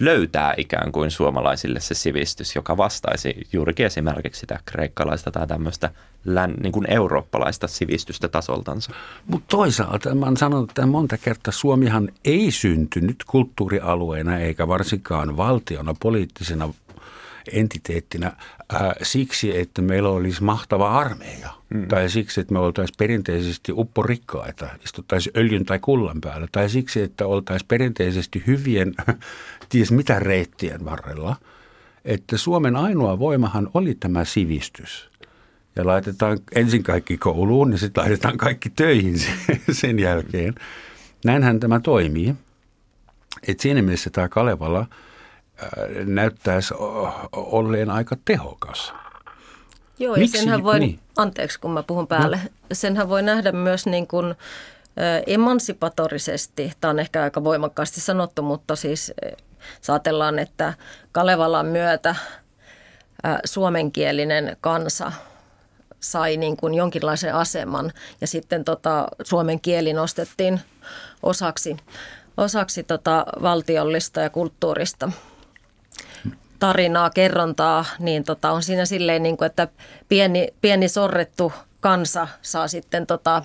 [0.00, 5.90] löytää ikään kuin suomalaisille se sivistys, joka vastaisi juurikin esimerkiksi sitä kreikkalaista tai tämmöistä
[6.24, 8.92] län, niin kuin eurooppalaista sivistystä tasoltansa.
[9.26, 15.94] Mutta toisaalta mä oon sanonut että monta kertaa, Suomihan ei syntynyt kulttuurialueena eikä varsinkaan valtiona,
[16.00, 16.74] poliittisena
[17.52, 18.32] entiteettinä
[18.72, 21.50] ää, siksi, että meillä olisi mahtava armeija.
[21.68, 21.88] Mm.
[21.88, 26.48] Tai siksi, että me oltaisiin perinteisesti upporikkaita, istuttaisiin öljyn tai kullan päällä.
[26.52, 28.94] Tai siksi, että oltaisiin perinteisesti hyvien,
[29.68, 31.36] ties mitä reittien varrella.
[32.04, 35.10] Että Suomen ainoa voimahan oli tämä sivistys.
[35.76, 39.18] Ja laitetaan ensin kaikki kouluun ja sitten laitetaan kaikki töihin
[39.70, 40.54] sen jälkeen.
[41.24, 42.34] Näinhän tämä toimii.
[43.48, 44.86] Et siinä mielessä tämä Kalevala–
[46.04, 46.74] näyttäisi
[47.32, 48.92] olleen aika tehokas.
[49.98, 50.36] Joo, Miksi?
[50.36, 51.00] ja senhän voi, niin.
[51.16, 52.50] anteeksi kun mä puhun päälle, no.
[52.72, 54.34] senhän voi nähdä myös niin kuin
[55.26, 59.12] emansipatorisesti, tämä on ehkä aika voimakkaasti sanottu, mutta siis
[59.80, 60.74] saatellaan, että
[61.12, 62.14] Kalevalan myötä
[63.44, 65.12] suomenkielinen kansa
[66.00, 70.60] sai niin kuin jonkinlaisen aseman ja sitten tota, suomen kieli nostettiin
[71.22, 71.76] osaksi,
[72.36, 75.12] osaksi tota valtiollista ja kulttuurista
[76.58, 79.68] tarinaa, kerrontaa, niin tota, on siinä silleen, niin kuin, että
[80.08, 83.42] pieni, pieni sorrettu kansa saa sitten, tota,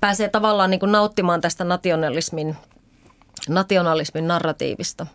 [0.00, 2.56] pääsee tavallaan niin kuin nauttimaan tästä nationalismin,
[3.48, 5.06] nationalismin narratiivista.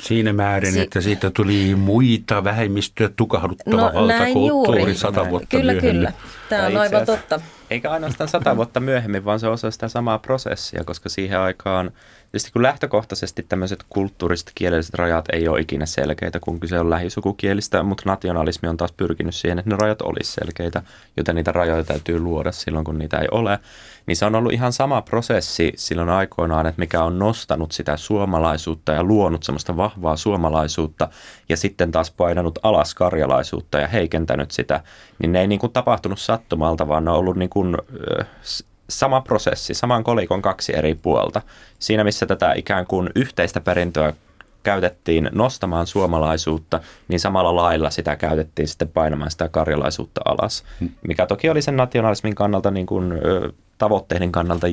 [0.00, 4.94] Siinä määrin, si- että siitä tuli muita vähemmistöjä tukahduttava no, valtakulttuuri juuri.
[4.94, 5.96] sata vuotta kyllä, myöhemmin.
[5.96, 6.12] Kyllä,
[6.48, 7.40] Tämä on aivan totta.
[7.70, 11.90] Eikä ainoastaan sata vuotta myöhemmin, vaan se osa sitä samaa prosessia, koska siihen aikaan–
[12.34, 17.82] Tietysti kun lähtökohtaisesti tämmöiset kulttuuriset kielelliset rajat ei ole ikinä selkeitä, kun kyse on lähisukukielistä,
[17.82, 20.82] mutta nationalismi on taas pyrkinyt siihen, että ne rajat olisi selkeitä,
[21.16, 23.58] joten niitä rajoja täytyy luoda silloin, kun niitä ei ole.
[24.06, 28.92] Niin se on ollut ihan sama prosessi silloin aikoinaan, että mikä on nostanut sitä suomalaisuutta
[28.92, 31.08] ja luonut semmoista vahvaa suomalaisuutta
[31.48, 34.80] ja sitten taas painanut alas karjalaisuutta ja heikentänyt sitä,
[35.18, 37.76] niin ne ei niin kuin tapahtunut sattumalta, vaan ne on ollut niin kuin,
[38.88, 41.42] sama prosessi, saman kolikon kaksi eri puolta.
[41.78, 44.12] Siinä missä tätä ikään kuin yhteistä perintöä
[44.62, 50.64] käytettiin nostamaan suomalaisuutta, niin samalla lailla sitä käytettiin sitten painamaan sitä karjalaisuutta alas.
[50.80, 50.90] Hmm.
[51.08, 53.12] Mikä toki oli sen nationalismin kannalta, niin kuin,
[53.78, 54.66] tavoitteiden kannalta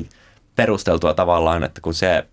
[0.56, 2.26] perusteltua tavallaan, että kun se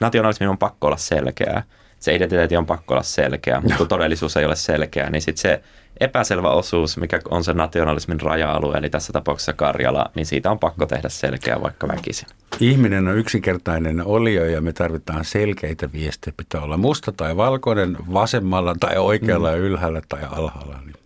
[0.00, 1.62] nationalismi on pakko olla selkeää,
[1.98, 5.62] se identiteetti on pakko olla selkeä, mutta kun todellisuus ei ole selkeä, niin sitten se
[6.00, 10.86] epäselvä osuus, mikä on se nationalismin raja-alue, eli tässä tapauksessa Karjala, niin siitä on pakko
[10.86, 12.28] tehdä selkeä vaikka väkisin.
[12.60, 16.34] Ihminen on yksinkertainen olio ja me tarvitaan selkeitä viestejä.
[16.36, 19.54] Pitää olla musta tai valkoinen, vasemmalla tai oikealla mm.
[19.54, 20.78] ja ylhäällä tai alhaalla.
[20.84, 20.96] Niin.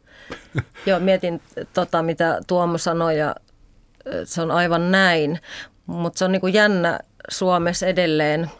[0.87, 1.40] Joo, mietin
[1.74, 3.35] tota, mitä Tuomo sanoi ja
[4.24, 5.38] se on aivan näin,
[5.87, 6.98] mutta se on niin kuin jännä
[7.31, 8.51] Suomessa edelleen–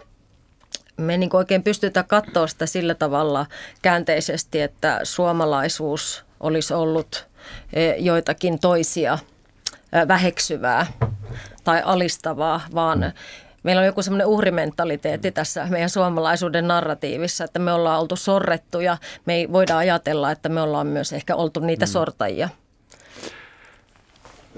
[0.99, 3.47] me ei niin oikein pystytä katsoa sitä sillä tavalla
[3.83, 7.27] käänteisesti, että suomalaisuus olisi ollut
[7.73, 9.19] e, joitakin toisia
[9.93, 10.87] e, väheksyvää
[11.65, 13.13] tai alistavaa, vaan
[13.63, 18.97] meillä on joku semmoinen uhrimentaliteetti tässä meidän suomalaisuuden narratiivissa, että me ollaan oltu sorrettuja.
[19.27, 21.91] Me ei voida ajatella, että me ollaan myös ehkä oltu niitä mm.
[21.91, 22.49] sortajia.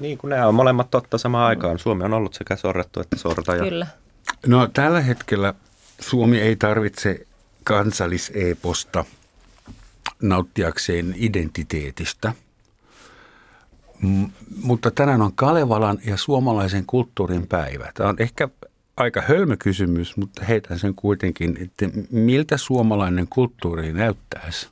[0.01, 1.79] Niin kuin nämä on molemmat totta samaan aikaan.
[1.79, 3.63] Suomi on ollut sekä sorrettu että sortaja.
[3.63, 3.87] Kyllä.
[4.47, 5.55] No tällä hetkellä
[6.01, 7.27] Suomi ei tarvitse
[7.65, 9.05] kansalliseposta
[10.23, 12.33] nauttiakseen identiteetistä.
[14.03, 14.25] M-
[14.63, 17.93] mutta tänään on Kalevalan ja suomalaisen kulttuurin päivä.
[17.95, 18.49] Tämä on ehkä
[18.97, 24.69] aika hölmö kysymys, mutta heitän sen kuitenkin, että miltä suomalainen kulttuuri näyttäisi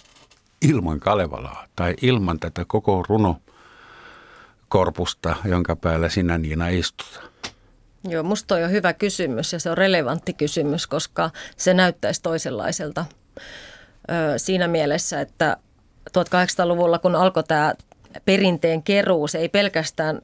[0.63, 7.31] ilman Kalevalaa tai ilman tätä koko runokorpusta, jonka päällä sinä Niina istut.
[8.05, 13.05] Joo, musta on hyvä kysymys ja se on relevantti kysymys, koska se näyttäisi toisenlaiselta
[14.11, 15.57] ö, siinä mielessä, että
[16.09, 17.75] 1800-luvulla kun alkoi tämä
[18.25, 20.21] perinteen keruu, se ei pelkästään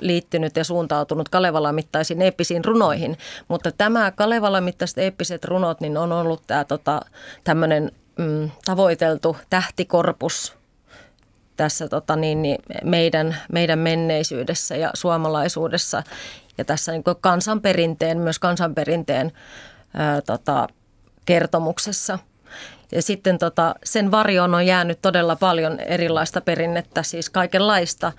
[0.00, 6.12] liittynyt ja suuntautunut Kalevalan mittaisiin eeppisiin runoihin, mutta tämä Kalevalan mittaiset eeppiset runot niin on
[6.12, 7.00] ollut tämä tota,
[7.44, 10.58] tämmöinen mm, tavoiteltu tähtikorpus
[11.56, 16.02] tässä tota, niin, niin meidän, meidän menneisyydessä ja suomalaisuudessa
[16.58, 19.32] ja tässä niin kansanperinteen, myös kansanperinteen
[19.94, 20.68] ää, tota,
[21.26, 22.18] kertomuksessa.
[22.92, 28.12] Ja sitten tota, sen varjoon on jäänyt todella paljon erilaista perinnettä, siis kaikenlaista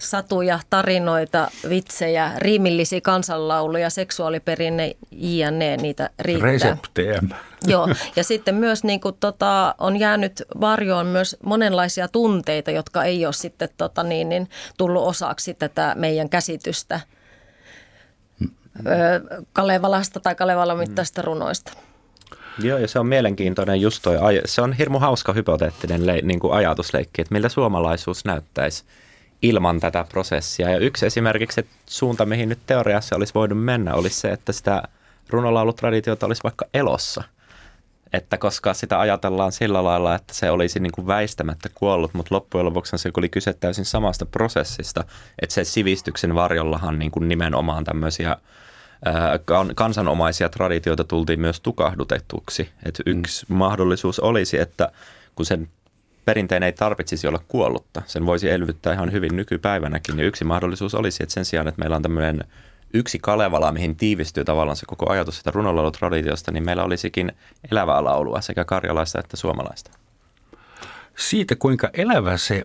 [0.00, 5.76] satuja, tarinoita, vitsejä, riimillisiä kansanlauluja, seksuaaliperinne, jne.
[5.76, 6.50] niitä riittää.
[6.50, 7.22] Reseptejä.
[7.66, 13.26] Joo, ja sitten myös niin kuin, tota, on jäänyt varjoon myös monenlaisia tunteita, jotka ei
[13.26, 17.00] ole sitten tota, niin, niin, tullut osaksi tätä meidän käsitystä
[19.52, 21.72] Kalevalasta tai Kalevalan mittaista runoista.
[22.58, 26.52] Joo, ja se on mielenkiintoinen just toi, se on hirmu hauska hypoteettinen le, niin kuin
[26.52, 28.84] ajatusleikki, että miltä suomalaisuus näyttäisi
[29.42, 30.70] ilman tätä prosessia.
[30.70, 34.82] Ja yksi esimerkiksi että suunta, mihin nyt teoriassa olisi voinut mennä, olisi se, että sitä
[35.28, 37.22] runolaulutraditiota olisi vaikka elossa.
[38.12, 42.66] Että koska sitä ajatellaan sillä lailla, että se olisi niin kuin väistämättä kuollut, mutta loppujen
[42.66, 45.04] lopuksi se oli kyse täysin samasta prosessista,
[45.42, 48.36] että se sivistyksen varjollahan niin kuin nimenomaan tämmöisiä
[49.74, 52.70] kansanomaisia traditioita tultiin myös tukahdutetuksi.
[52.86, 53.56] Että yksi mm.
[53.56, 54.92] mahdollisuus olisi, että
[55.34, 55.68] kun sen
[56.24, 60.18] perinteen ei tarvitsisi olla kuollutta, sen voisi elvyttää ihan hyvin nykypäivänäkin.
[60.18, 62.44] Ja yksi mahdollisuus olisi, että sen sijaan, että meillä on tämmöinen
[62.94, 67.32] yksi Kalevala, mihin tiivistyy tavallaan se koko ajatus sitä runolaulutraditiosta, niin meillä olisikin
[67.70, 69.90] elävää laulua sekä karjalaista että suomalaista.
[71.16, 72.64] Siitä, kuinka elävä se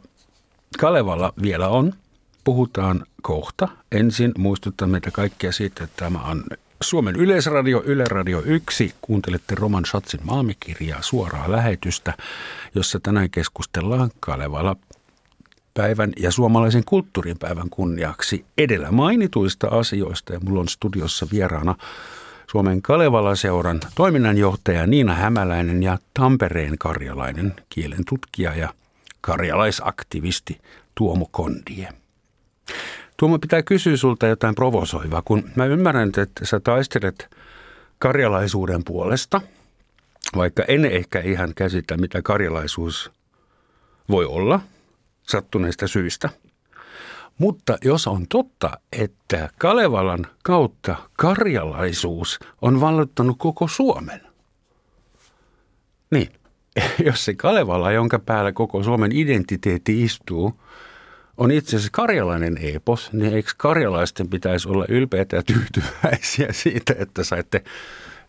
[0.79, 1.93] Kalevala vielä on,
[2.45, 3.67] puhutaan kohta.
[3.91, 6.43] Ensin muistutan meitä kaikkia siitä, että tämä on
[6.81, 8.95] Suomen Yleisradio, Yle Radio 1.
[9.01, 12.13] Kuuntelette Roman Schatzin maamikirjaa suoraa lähetystä,
[12.75, 14.75] jossa tänään keskustellaan Kalevala
[15.73, 20.33] päivän ja suomalaisen kulttuurin päivän kunniaksi edellä mainituista asioista.
[20.33, 21.75] Ja mulla on studiossa vieraana
[22.51, 28.73] Suomen Kalevala-seuran toiminnanjohtaja Niina Hämäläinen ja Tampereen karjalainen kielen tutkija ja
[29.21, 30.61] karjalaisaktivisti
[30.95, 32.04] Tuomo Kondie.
[33.17, 37.29] Tuomo pitää kysyä sulta jotain provosoivaa, kun mä ymmärrän, että sä taistelet
[37.99, 39.41] karjalaisuuden puolesta,
[40.35, 43.11] vaikka en ehkä ihan käsitä, mitä karjalaisuus
[44.09, 44.59] voi olla
[45.23, 46.29] sattuneista syistä.
[47.37, 54.21] Mutta jos on totta, että Kalevalan kautta karjalaisuus on vallottanut koko Suomen,
[56.11, 56.29] niin
[57.05, 60.53] jos se Kalevala, jonka päällä koko Suomen identiteetti istuu–
[61.37, 67.23] on itse asiassa karjalainen epos, niin eikö karjalaisten pitäisi olla ylpeitä ja tyytyväisiä siitä, että
[67.23, 67.63] saitte,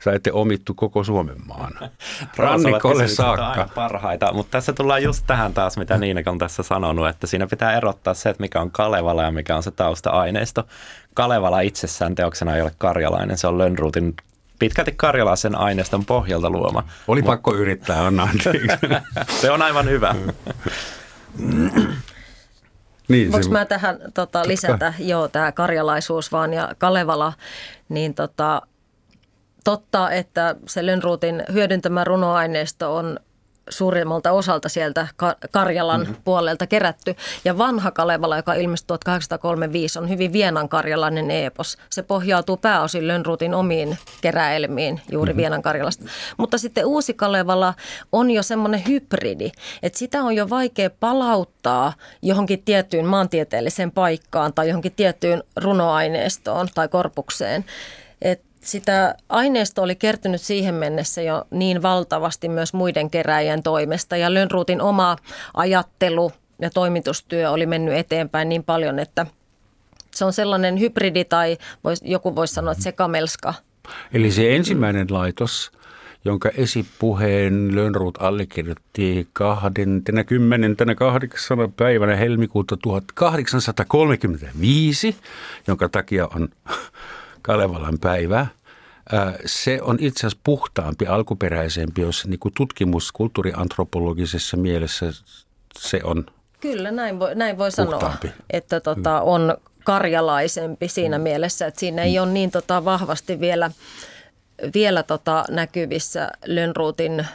[0.05, 1.73] saitte omittu koko Suomen maan.
[2.37, 3.69] Rannikolle saakka.
[3.75, 7.77] parhaita, mutta tässä tullaan just tähän taas, mitä Niina on tässä sanonut, että siinä pitää
[7.77, 10.67] erottaa se, että mikä on Kalevala ja mikä on se tausta-aineisto.
[11.15, 14.15] Kalevala itsessään teoksena ei ole karjalainen, se on Lönnruutin
[14.59, 16.85] pitkälti karjalaisen aineiston pohjalta luoma.
[17.09, 17.27] Oli Mut...
[17.27, 18.29] pakko yrittää, anna
[19.41, 20.15] Se on aivan hyvä.
[23.09, 23.53] Niin, Voinko se...
[23.53, 27.33] mä tähän tota, lisätä, joo, tämä karjalaisuus vaan ja Kalevala,
[27.89, 28.63] niin tota,
[29.65, 33.21] totta, että se Lönnruutin hyödyntämä runoaineisto on
[33.69, 35.09] suurimmalta osalta sieltä
[35.51, 36.17] Karjalan mm-hmm.
[36.25, 37.17] puolelta kerätty.
[37.45, 41.79] Ja vanha Kalevala, joka ilmestyi 1835, on hyvin Vienan karjalainen epos.
[41.91, 45.43] Se pohjautuu pääosin Lönnruutin omiin keräelmiin juuri mm-hmm.
[45.43, 46.05] Vienan Karjalasta.
[46.37, 47.75] Mutta sitten uusi Kalevala
[48.13, 49.51] on jo semmoinen hybridi,
[49.83, 56.89] että sitä on jo vaikea palauttaa johonkin tiettyyn maantieteelliseen paikkaan tai johonkin tiettyyn runoaineistoon tai
[56.89, 57.65] korpukseen.
[58.23, 64.35] Et sitä aineistoa oli kertynyt siihen mennessä jo niin valtavasti myös muiden keräjien toimesta ja
[64.35, 65.17] Lönnruutin oma
[65.55, 69.27] ajattelu ja toimitustyö oli mennyt eteenpäin niin paljon, että
[70.15, 73.55] se on sellainen hybridi tai vois, joku voisi sanoa, että sekamelska.
[74.13, 75.73] Eli se ensimmäinen laitos,
[76.25, 81.59] jonka esipuheen Lönnruut allekirjoitti 28.
[81.77, 85.17] päivänä helmikuuta 1835,
[85.67, 86.49] jonka takia on
[87.43, 88.47] Kalevalan päivä.
[89.47, 95.07] Se on itse asiassa puhtaampi, alkuperäisempi, jos niin kuin tutkimus kulttuuriantropologisessa mielessä
[95.79, 96.27] se on
[96.61, 98.15] Kyllä, näin voi, näin voi sanoa,
[98.51, 101.23] että tota, on karjalaisempi siinä mm.
[101.23, 102.23] mielessä, että siinä ei mm.
[102.23, 103.71] ole niin tota, vahvasti vielä,
[104.75, 107.27] vielä tota, näkyvissä Lönnruutin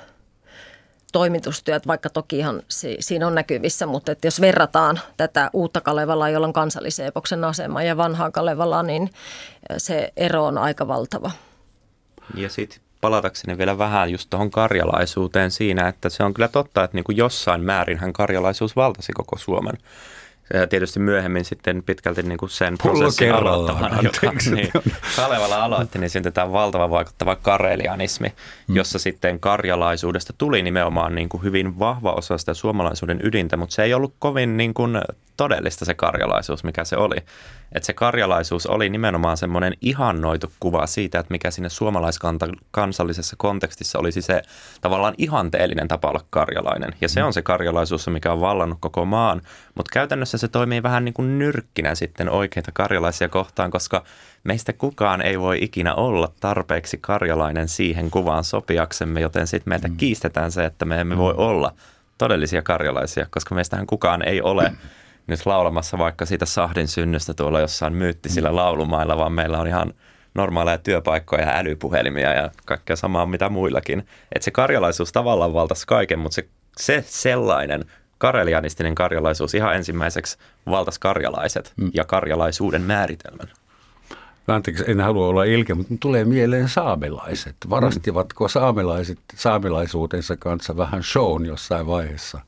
[1.12, 2.62] toimitustyöt, vaikka tokihan
[3.00, 7.84] siinä on näkyvissä, mutta että jos verrataan tätä uutta Kalevalaa, jolla on kansallisen epoksen asema
[7.84, 9.10] ja vanhaa Kalevalaa, niin
[9.78, 11.32] se ero on aika valtava.
[12.36, 16.98] Ja sitten palatakseni vielä vähän just tuohon karjalaisuuteen siinä, että se on kyllä totta, että
[16.98, 19.78] niin kuin jossain määrin hän karjalaisuus valtasi koko Suomen.
[20.54, 24.72] Ja tietysti myöhemmin sitten pitkälti niin kuin sen prosessin aloittamaan, joka niin,
[25.16, 28.28] Kalevala aloitti, niin sitten tämä valtava vaikuttava karelianismi,
[28.68, 28.76] mm.
[28.76, 33.84] jossa sitten karjalaisuudesta tuli nimenomaan niin kuin hyvin vahva osa sitä suomalaisuuden ydintä, mutta se
[33.84, 35.02] ei ollut kovin niin kuin
[35.38, 37.18] todellista se karjalaisuus, mikä se oli.
[37.72, 44.22] Että se karjalaisuus oli nimenomaan semmoinen ihannoitu kuva siitä, että mikä siinä suomalaiskansallisessa kontekstissa olisi
[44.22, 44.42] se
[44.82, 46.94] tavallaan ihanteellinen tapa olla karjalainen.
[47.02, 49.42] Ja se on se karjalaisuus, mikä on vallannut koko maan,
[49.76, 54.04] Mutta käytännössä se toimii vähän niin kuin nyrkkinä sitten oikeita karjalaisia kohtaan, koska
[54.44, 59.98] meistä kukaan ei voi ikinä olla tarpeeksi karjalainen siihen kuvaan sopiaksemme, joten sitten meiltä mm.
[59.98, 61.40] kiistetään se, että me emme voi mm.
[61.40, 61.74] olla
[62.18, 64.78] todellisia karjalaisia, koska meistähän kukaan ei ole mm.
[65.28, 68.56] nyt laulamassa vaikka siitä Sahdin synnystä tuolla jossain myyttisillä mm.
[68.56, 69.94] laulumailla, vaan meillä on ihan
[70.36, 74.00] normaaleja työpaikkoja ja älypuhelimia ja kaikkea samaa mitä muillakin.
[74.36, 76.48] Että se karjalaisuus tavallaan valtaisi kaiken, mutta se,
[76.78, 77.86] se sellainen
[78.18, 80.38] karelianistinen karjalaisuus ihan ensimmäiseksi
[80.70, 81.92] valtas karjalaiset mm.
[81.94, 83.48] ja karjalaisuuden määritelmän.
[84.48, 87.56] Anteeksi, en halua olla ilkeä, mutta tulee mieleen saamelaiset.
[87.70, 92.40] Varastivatko saamelaiset saamelaisuutensa kanssa vähän shown jossain vaiheessa?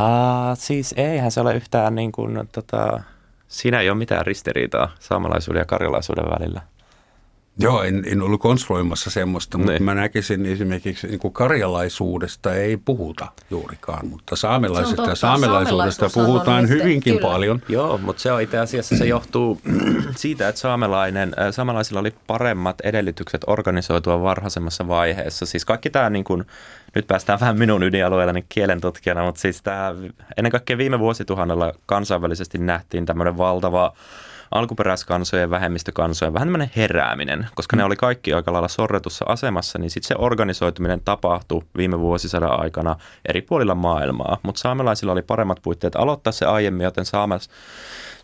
[0.00, 3.00] Uh, siis eihän se ole yhtään niin kuin, tota,
[3.48, 6.60] siinä ei ole mitään ristiriitaa saamelaisuuden ja karjalaisuuden välillä.
[7.58, 9.82] Joo, en, en ollut konstruoimassa semmoista, mutta niin.
[9.82, 17.14] mä näkisin esimerkiksi niin kuin karjalaisuudesta ei puhuta juurikaan, mutta saamelaisesta ja saamelaisuudesta puhutaan hyvinkin
[17.14, 17.28] kyllä.
[17.28, 17.62] paljon.
[17.68, 19.60] Joo, mutta se on itse asiassa, se johtuu
[20.16, 25.46] siitä, että saamelainen, äh, saamelaisilla oli paremmat edellytykset organisoitua varhaisemmassa vaiheessa.
[25.46, 26.44] Siis kaikki tämä, niin kuin,
[26.94, 29.94] nyt päästään vähän minun ydinalueellani kielen tutkijana, mutta siis tämä
[30.36, 33.92] ennen kaikkea viime vuosituhannella kansainvälisesti nähtiin tämmöinen valtava
[34.50, 40.08] alkuperäiskansojen, vähemmistökansojen vähän tämmöinen herääminen, koska ne oli kaikki aika lailla sorretussa asemassa, niin sitten
[40.08, 42.96] se organisoituminen tapahtui viime vuosisadan aikana
[43.28, 47.50] eri puolilla maailmaa, mutta saamelaisilla oli paremmat puitteet aloittaa se aiemmin, joten saamelais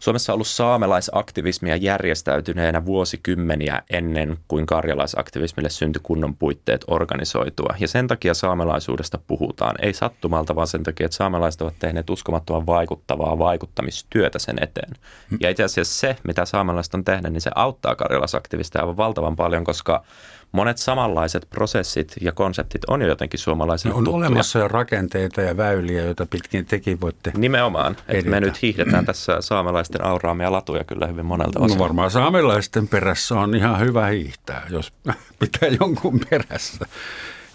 [0.02, 7.74] Suomessa on ollut saamelaisaktivismia järjestäytyneenä vuosikymmeniä ennen kuin karjalaisaktivismille syntyi kunnon puitteet organisoitua.
[7.78, 9.74] Ja sen takia saamelaisuudesta puhutaan.
[9.82, 14.92] Ei sattumalta, vaan sen takia, että saamelaiset ovat tehneet uskomattoman vaikuttavaa vaikuttamistyötä sen eteen.
[15.40, 19.64] Ja itse asiassa se, mitä saamelaiset on tehnyt, niin se auttaa karjalaisaktivisteja aivan valtavan paljon,
[19.64, 20.04] koska
[20.52, 24.26] monet samanlaiset prosessit ja konseptit on jo jotenkin suomalaisille On tuttuja.
[24.26, 29.40] olemassa jo rakenteita ja väyliä, joita pitkin tekin voitte Nimenomaan, että me nyt hiihdetään tässä
[29.40, 31.78] saamelaisten auraamia latuja kyllä hyvin monelta osin.
[31.78, 34.92] No varmaan saamelaisten perässä on ihan hyvä hiihtää, jos
[35.40, 36.86] pitää jonkun perässä.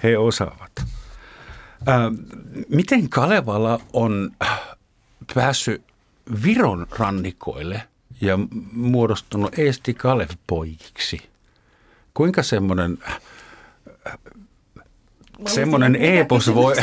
[0.03, 0.71] He osaavat.
[1.89, 1.95] Äh,
[2.69, 4.31] miten Kalevala on
[5.33, 5.81] päässyt
[6.43, 7.81] Viron rannikoille
[8.21, 8.39] ja
[8.73, 11.21] muodostunut Eesti Kalev-poikiksi?
[12.17, 12.97] Kuinka semmoinen
[15.47, 16.75] semmoinen epos voi...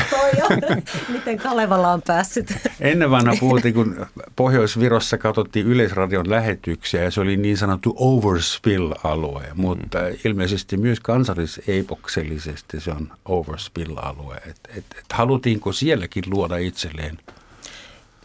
[1.09, 2.55] Miten Kalevala on päässyt?
[2.80, 4.07] Ennen vanha puhuttiin, kun
[4.37, 10.16] Pohjois-Virossa katsottiin Yleisradion lähetyksiä ja se oli niin sanottu overspill-alue, mutta mm.
[10.24, 14.37] ilmeisesti myös kansallisepoksellisesti se on overspill-alue.
[14.37, 17.18] Et, et, et halutiinko sielläkin luoda itselleen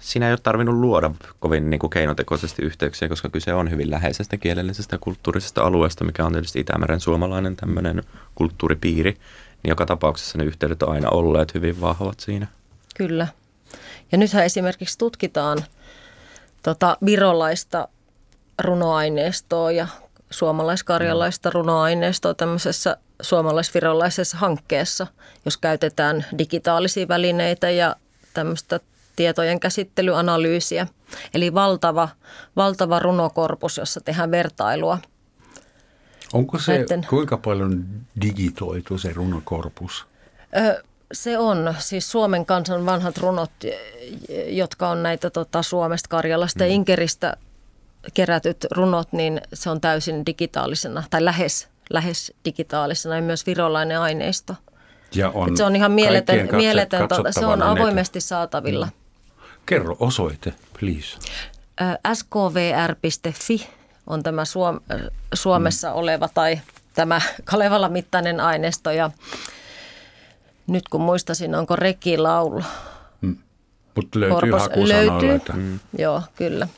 [0.00, 4.36] siinä ei ole tarvinnut luoda kovin niin kuin keinotekoisesti yhteyksiä, koska kyse on hyvin läheisestä
[4.36, 8.02] kielellisestä ja kulttuurisesta alueesta, mikä on tietysti Itämeren suomalainen tämmöinen
[8.34, 9.10] kulttuuripiiri.
[9.62, 12.46] Niin joka tapauksessa ne yhteydet on aina olleet hyvin vahvat siinä.
[12.96, 13.26] Kyllä.
[14.12, 15.58] Ja nythän esimerkiksi tutkitaan
[16.62, 17.88] tota virolaista
[18.58, 19.86] runoaineistoa ja
[20.30, 25.06] suomalaiskarjalaista runoaineistoa tämmöisessä suomalaisvirolaisessa hankkeessa,
[25.44, 27.96] jos käytetään digitaalisia välineitä ja
[28.34, 28.80] tämmöistä
[29.18, 30.86] tietojen käsittelyanalyysiä.
[31.34, 32.08] Eli valtava,
[32.56, 34.98] valtava runokorpus, jossa tehdään vertailua.
[36.32, 37.84] Onko se, Näiden, kuinka paljon
[38.22, 40.06] digitoitu se runokorpus?
[40.56, 43.50] Ö, se on siis Suomen kansan vanhat runot,
[44.46, 46.68] jotka on näitä tota, Suomesta, Karjalasta mm.
[46.68, 47.36] ja Inkeristä
[48.14, 54.54] kerätyt runot, niin se on täysin digitaalisena tai lähes, lähes digitaalisena ja myös virolainen aineisto.
[55.14, 58.86] Ja on se on ihan mieletön, mieletön tota, se on avoimesti saatavilla.
[58.86, 59.07] Mm.
[59.68, 61.18] Kerro osoite, please.
[62.14, 63.68] skvr.fi
[64.06, 64.80] on tämä Suom-
[65.34, 65.96] Suomessa mm.
[65.96, 66.60] oleva tai
[66.94, 69.10] tämä Kalevala mittainen aineisto ja
[70.66, 72.62] nyt kun muistasin, onko rekilaulu.
[73.20, 73.36] Mm.
[73.94, 75.78] Mutta löytyy Korpos, Löytyy, mm.
[75.98, 76.68] joo kyllä.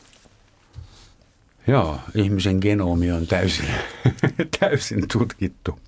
[1.66, 3.68] Joo, ihmisen genomi on täysin,
[4.60, 5.78] täysin tutkittu.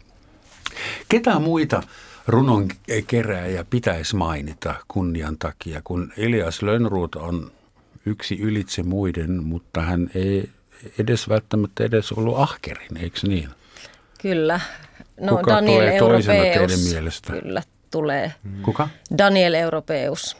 [1.08, 1.82] Ketä muita
[2.26, 2.68] runon
[3.06, 7.52] kerääjä pitäisi mainita kunnian takia, kun Elias Lönnruut on
[8.06, 10.50] yksi ylitse muiden, mutta hän ei
[10.98, 13.48] edes välttämättä edes ollut ahkerin, eikö niin?
[14.22, 14.60] Kyllä.
[15.20, 16.70] No Kuka Daniel tulee toisena Europeus.
[16.72, 17.32] teidän mielestä?
[17.32, 18.32] Kyllä tulee.
[18.62, 18.88] Kuka?
[19.18, 20.36] Daniel Europeus.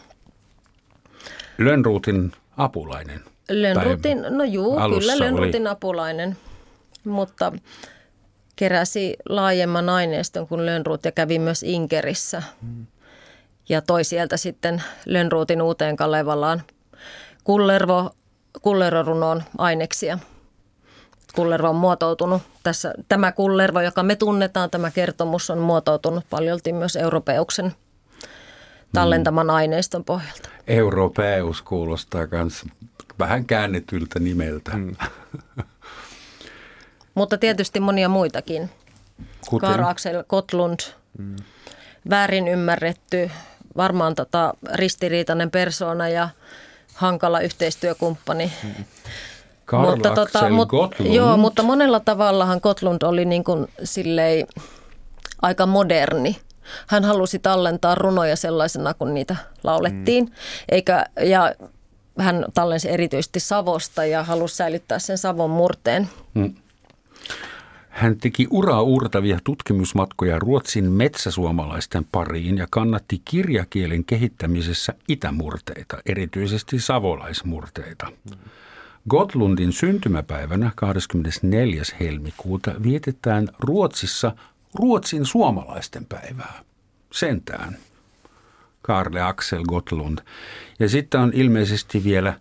[1.59, 3.20] Lönnruutin apulainen.
[3.51, 5.18] Lönnrutin, no juu, kyllä oli.
[5.18, 6.37] Lönnrutin apulainen,
[7.05, 7.53] mutta
[8.57, 12.42] keräsi laajemman aineiston kuin Lönnrut ja kävi myös Inkerissä.
[13.68, 16.62] Ja toi sieltä sitten Lönnrutin uuteen Kalevalaan
[17.44, 18.11] Kullervo,
[18.62, 20.18] Kullervo-runoon aineksia.
[21.34, 26.96] Kullervo on muotoutunut tässä, tämä Kullervo, joka me tunnetaan, tämä kertomus on muotoutunut paljolti myös
[26.96, 27.72] Europeuksen
[28.92, 30.48] tallentaman aineiston pohjalta.
[30.66, 32.64] Europeus kuulostaa myös
[33.18, 34.76] vähän käännetyltä nimeltä.
[34.76, 34.96] Mm.
[37.14, 38.70] Mutta tietysti monia muitakin.
[39.48, 39.70] Kuten?
[39.70, 40.80] Karl Axel Kotlund,
[41.18, 41.36] mm.
[42.10, 43.30] väärin ymmärretty,
[43.76, 46.28] varmaan tota ristiriitainen persona ja
[46.94, 48.52] hankala yhteistyökumppani.
[48.62, 48.84] Mm.
[49.64, 50.68] Karl mutta, tota, mut.
[50.98, 54.46] Joo, mutta monella tavallahan Kotlund oli niin kuin sillei
[55.42, 56.36] aika moderni.
[56.86, 60.24] Hän halusi tallentaa runoja sellaisena, kun niitä laulettiin.
[60.24, 60.32] Mm.
[60.68, 61.54] Eikä, ja
[62.18, 66.08] hän tallensi erityisesti Savosta ja halusi säilyttää sen Savon murteen.
[66.34, 66.54] Mm.
[67.93, 78.07] Hän teki uraa uurtavia tutkimusmatkoja Ruotsin metsäsuomalaisten pariin ja kannatti kirjakielen kehittämisessä itämurteita, erityisesti savolaismurteita.
[79.09, 81.82] Gotlundin syntymäpäivänä 24.
[82.01, 84.32] helmikuuta vietetään Ruotsissa
[84.74, 86.64] Ruotsin suomalaisten päivää.
[87.12, 87.76] Sentään.
[88.82, 90.18] Karle Axel Gotlund.
[90.78, 92.34] Ja sitten on ilmeisesti vielä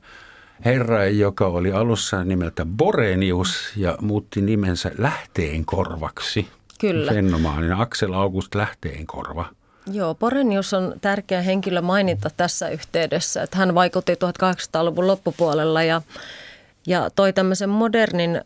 [0.66, 6.48] herra, joka oli alussa nimeltä Borenius ja muutti nimensä Lähteenkorvaksi.
[6.80, 7.12] Kyllä.
[7.12, 9.46] Fennomaanin Axel August Lähteenkorva.
[9.92, 16.02] Joo, Borenius on tärkeä henkilö mainita tässä yhteydessä, että hän vaikutti 1800-luvun loppupuolella ja,
[16.88, 18.42] ja toi tämmöisen modernin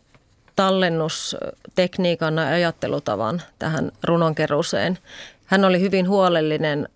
[0.56, 4.98] tallennustekniikan ja ajattelutavan tähän runonkeruuseen.
[5.46, 6.88] Hän oli hyvin huolellinen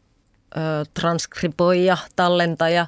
[0.56, 0.60] ö,
[1.00, 2.86] transkriboija, tallentaja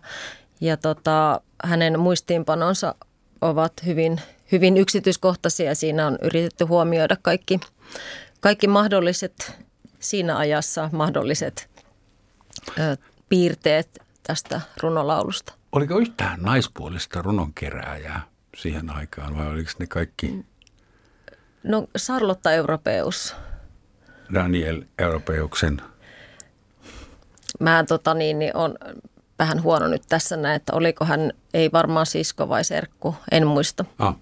[0.62, 2.94] ja tota, hänen muistiinpanonsa
[3.40, 4.20] ovat hyvin,
[4.52, 5.74] hyvin yksityiskohtaisia.
[5.74, 7.60] Siinä on yritetty huomioida kaikki,
[8.40, 9.52] kaikki mahdolliset
[9.98, 11.70] siinä ajassa mahdolliset
[12.78, 12.96] ö,
[13.28, 15.52] piirteet tästä runolaulusta.
[15.72, 18.22] Oliko yhtään naispuolista runonkerääjää
[18.56, 20.44] siihen aikaan vai oliko ne kaikki?
[21.62, 23.36] No Charlotta Europeus.
[24.34, 25.82] Daniel Europeuksen.
[27.60, 28.74] Mä tota niin, niin on
[29.42, 33.84] vähän huono nyt tässä näin, että oliko hän, ei varmaan sisko vai serkku, en muista.
[33.98, 34.14] Ah.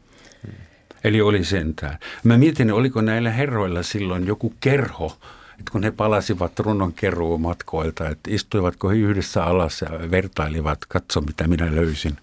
[1.04, 1.98] Eli oli sentään.
[2.24, 5.16] Mä mietin, oliko näillä herroilla silloin joku kerho,
[5.58, 6.94] että kun he palasivat runon
[7.38, 12.16] matkoilta, että istuivatko he yhdessä alas ja vertailivat, katso mitä minä löysin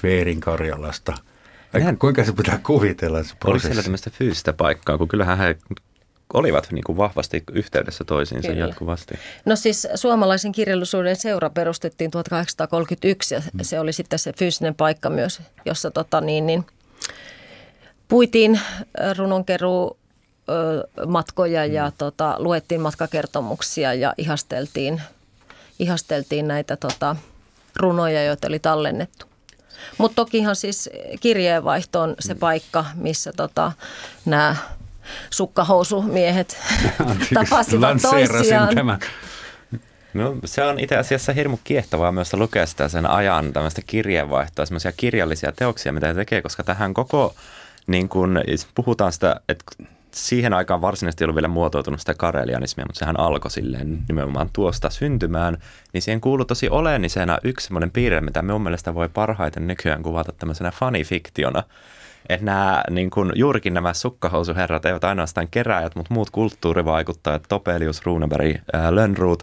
[0.00, 1.14] Tveerin Karjalasta.
[1.74, 3.50] Eihän, kuinka se pitää kuvitella se prosessi?
[3.50, 5.56] Oliko siellä tämmöistä fyysistä paikkaa, kun kyllähän he
[6.34, 8.66] olivat niin kuin vahvasti yhteydessä toisiinsa Kyllä.
[8.66, 9.14] jatkuvasti.
[9.44, 15.40] No siis suomalaisen kirjallisuuden seura perustettiin 1831 ja se oli sitten se fyysinen paikka myös,
[15.64, 16.66] jossa tota niin, niin,
[18.08, 18.60] puitiin
[19.18, 20.00] runonkeruu
[21.06, 25.02] matkoja ja tota, luettiin matkakertomuksia ja ihasteltiin,
[25.78, 27.16] ihasteltiin näitä tota,
[27.76, 29.26] runoja, joita oli tallennettu.
[29.98, 33.72] Mutta tokihan siis kirjeenvaihto on se paikka, missä tota,
[34.24, 34.56] nämä
[35.30, 36.58] sukkahousumiehet
[37.34, 38.74] tapasivat toisiaan.
[38.74, 38.98] Tämän.
[40.14, 44.92] No, se on itse asiassa hirmu kiehtovaa myös lukea sitä sen ajan tämmöistä kirjeenvaihtoa, semmoisia
[44.92, 47.34] kirjallisia teoksia, mitä he tekee, koska tähän koko,
[47.86, 48.40] niin kun,
[48.74, 49.64] puhutaan sitä, että
[50.14, 54.90] siihen aikaan varsinaisesti ei ollut vielä muotoutunut sitä karelianismia, mutta sehän alkoi silleen nimenomaan tuosta
[54.90, 55.58] syntymään,
[55.92, 60.32] niin siihen kuuluu tosi oleellisena yksi semmoinen piirre, mitä me mielestä voi parhaiten nykyään kuvata
[60.32, 61.62] tämmöisenä fanifiktiona,
[62.28, 68.56] että nämä, niin kuin, juurikin nämä sukkahousuherrat eivät ainoastaan keräjät, mutta muut kulttuurivaikuttajat, Topelius, Runeberg,
[68.90, 69.42] Lönnruut,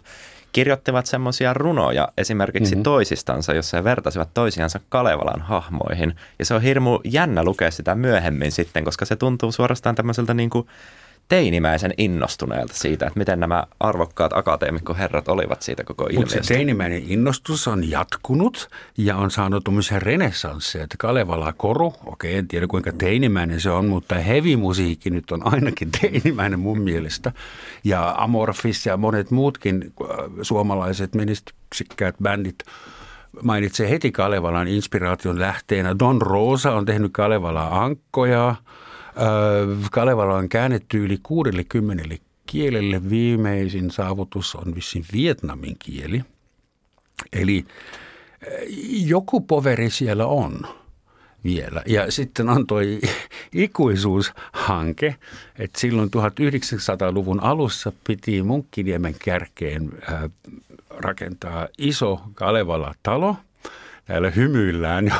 [0.52, 2.82] kirjoittivat semmoisia runoja esimerkiksi mm-hmm.
[2.82, 6.14] toisistansa, jossa he vertasivat toisiansa Kalevalan hahmoihin.
[6.38, 10.50] Ja se on hirmu jännä lukea sitä myöhemmin sitten, koska se tuntuu suorastaan tämmöiseltä niin
[10.50, 10.66] kuin
[11.28, 16.36] teinimäisen innostuneelta siitä, että miten nämä arvokkaat akateemikkoherrat olivat siitä koko ilmiöstä.
[16.36, 22.34] Mutta se teinimäinen innostus on jatkunut ja on saanut tuommoisia renessansseja, että Kalevala koru, okei
[22.34, 27.32] en tiedä kuinka teinimäinen se on, mutta heavy-musiikki nyt on ainakin teinimäinen mun mielestä.
[27.84, 30.08] Ja Amorphis ja monet muutkin äh,
[30.42, 32.58] suomalaiset menestyksekkäät bändit
[33.42, 35.98] mainitsee heti Kalevalan inspiraation lähteenä.
[35.98, 38.54] Don Rosa on tehnyt Kalevalaa ankkoja.
[39.90, 42.16] Kalevala on käännetty yli 60
[42.46, 43.10] kielelle.
[43.10, 46.24] Viimeisin saavutus on vissiin vietnamin kieli.
[47.32, 47.64] Eli
[49.06, 50.60] joku poveri siellä on
[51.44, 51.82] vielä.
[51.86, 53.00] Ja sitten on toi
[53.52, 55.16] ikuisuushanke,
[55.58, 59.90] että silloin 1900-luvun alussa piti Munkkiniemen kärkeen
[60.90, 63.36] rakentaa iso Kalevala-talo.
[64.08, 65.14] Täällä hymyillään jo.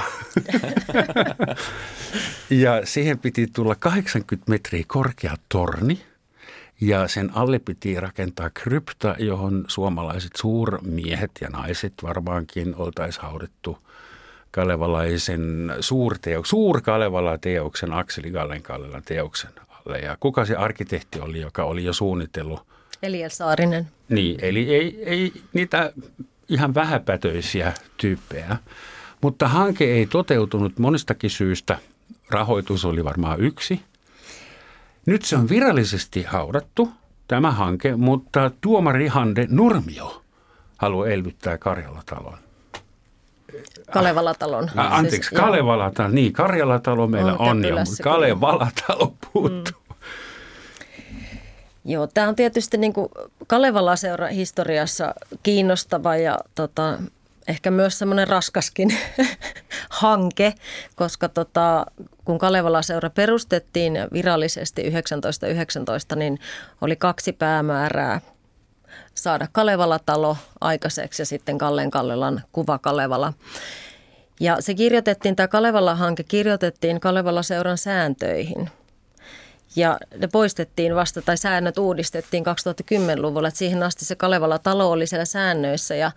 [2.64, 6.02] ja siihen piti tulla 80 metriä korkea torni.
[6.80, 13.78] Ja sen alle piti rakentaa krypta, johon suomalaiset suurmiehet ja naiset varmaankin oltaisiin haudettu
[14.50, 18.62] kalevalaisen suurteo, suur-Kalevala-teoksen, Akseli Gallen
[19.04, 19.98] teoksen alle.
[19.98, 22.60] Ja kuka se arkkitehti oli, joka oli jo suunnitellut?
[23.02, 23.88] Eliel Saarinen.
[24.08, 25.92] Niin, eli ei, ei niitä
[26.48, 28.56] ihan vähäpätöisiä tyyppejä.
[29.20, 31.78] Mutta hanke ei toteutunut monistakin syystä.
[32.30, 33.80] Rahoitus oli varmaan yksi.
[35.06, 36.92] Nyt se on virallisesti haudattu,
[37.28, 40.22] tämä hanke, mutta tuomari Hande Nurmio
[40.76, 42.38] haluaa elvyttää Karjala-talon.
[43.92, 44.70] Kalevala-talon.
[44.78, 46.08] Ä, anteeksi, siis, Kalevala-talo.
[46.08, 49.82] Niin, Karjala-talo meillä on, on jo, mutta Kalevala-talo puuttuu.
[49.87, 49.87] Mm.
[51.88, 53.08] Joo, tämä on tietysti niin kuin
[53.46, 56.98] Kalevala-seura historiassa kiinnostava ja tota,
[57.48, 58.88] ehkä myös semmoinen raskaskin
[60.02, 60.54] hanke,
[60.96, 61.86] koska tota,
[62.24, 66.38] kun Kalevala-seura perustettiin virallisesti 1919, niin
[66.80, 68.20] oli kaksi päämäärää
[69.14, 73.32] saada Kalevala-talo aikaiseksi ja sitten Kallen Kallelan kuva Kalevala.
[74.40, 78.70] Ja se kirjoitettiin, tämä Kalevala-hanke kirjoitettiin Kalevala-seuran sääntöihin–
[79.78, 85.24] ja ne poistettiin vasta, tai säännöt uudistettiin 2010-luvulla, että siihen asti se Kalevala-talo oli siellä
[85.24, 86.10] säännöissä ja,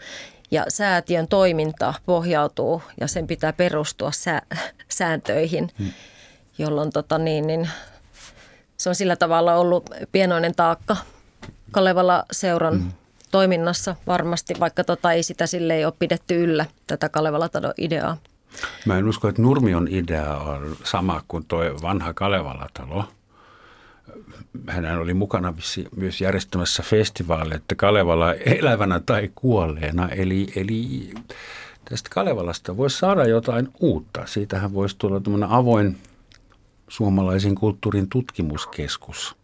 [0.51, 4.41] ja säätiön toiminta pohjautuu ja sen pitää perustua sää,
[4.89, 5.91] sääntöihin, hmm.
[6.57, 7.69] jolloin tota niin, niin,
[8.77, 10.97] se on sillä tavalla ollut pienoinen taakka
[11.71, 12.91] Kalevala-seuran hmm.
[13.31, 18.17] toiminnassa varmasti, vaikka tota ei sitä sille ei ole pidetty yllä, tätä Kalevala-ideaa.
[18.85, 23.05] Mä en usko, että Nurmion idea on sama kuin tuo vanha Kalevala-talo–
[24.67, 25.53] hän oli mukana
[25.95, 30.09] myös järjestämässä festivaaleja, että Kalevala elävänä tai kuolleena.
[30.09, 31.13] Eli, eli
[31.89, 34.25] tästä Kalevalasta voisi saada jotain uutta.
[34.25, 35.97] Siitähän voisi tulla tämmöinen avoin
[36.87, 39.35] suomalaisen kulttuurin tutkimuskeskus.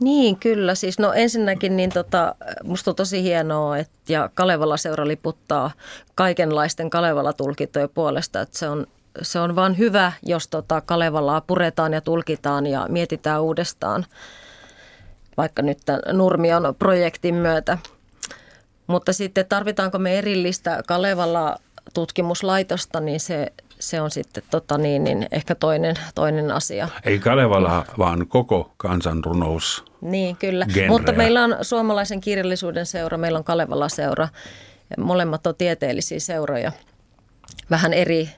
[0.00, 0.74] Niin, kyllä.
[0.74, 5.70] Siis no ensinnäkin niin tota, musta on tosi hienoa, että ja Kalevala-seura liputtaa
[6.14, 8.86] kaikenlaisten Kalevala-tulkintojen puolesta, että se on
[9.22, 14.06] se on vaan hyvä, jos tota Kalevalaa puretaan ja tulkitaan ja mietitään uudestaan,
[15.36, 17.78] vaikka nyt tämän Nurmion projektin myötä.
[18.86, 21.56] Mutta sitten tarvitaanko me erillistä Kalevala
[21.94, 26.88] tutkimuslaitosta, niin se, se on sitten tota niin, niin ehkä toinen, toinen asia.
[27.04, 29.84] Ei Kalevala, vaan koko kansanrunous.
[30.00, 30.66] Niin, kyllä.
[30.66, 30.88] Genreä.
[30.88, 34.28] Mutta meillä on suomalaisen kirjallisuuden seura, meillä on Kalevala-seura.
[34.98, 36.72] Molemmat on tieteellisiä seuroja–
[37.70, 38.30] vähän eri,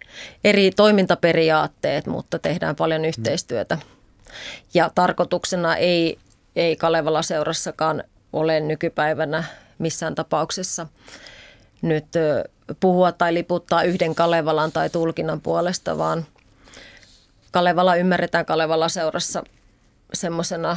[0.44, 3.78] eri toimintaperiaatteet, mutta tehdään paljon yhteistyötä.
[4.74, 6.18] Ja tarkoituksena ei,
[6.56, 9.44] ei Kalevala-seurassakaan ole nykypäivänä
[9.78, 10.86] missään tapauksessa
[11.82, 12.06] nyt
[12.80, 16.26] puhua tai liputtaa yhden Kalevalan tai tulkinnan puolesta, vaan
[17.50, 19.44] Kalevala ymmärretään Kalevala-seurassa
[20.14, 20.76] semmoisena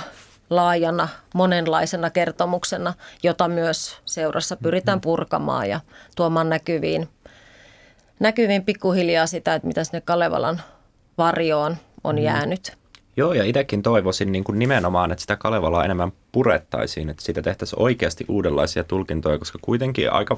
[0.49, 5.79] laajana, monenlaisena kertomuksena, jota myös seurassa pyritään purkamaan ja
[6.15, 7.09] tuomaan näkyviin
[8.20, 10.61] näkyviin pikkuhiljaa sitä, että mitä sinne Kalevalan
[11.18, 12.22] varjoon on mm.
[12.22, 12.78] jäänyt.
[13.18, 17.82] Joo, ja itsekin toivoisin niin kuin nimenomaan, että sitä Kalevalaa enemmän purettaisiin, että siitä tehtäisiin
[17.82, 20.38] oikeasti uudenlaisia tulkintoja, koska kuitenkin aika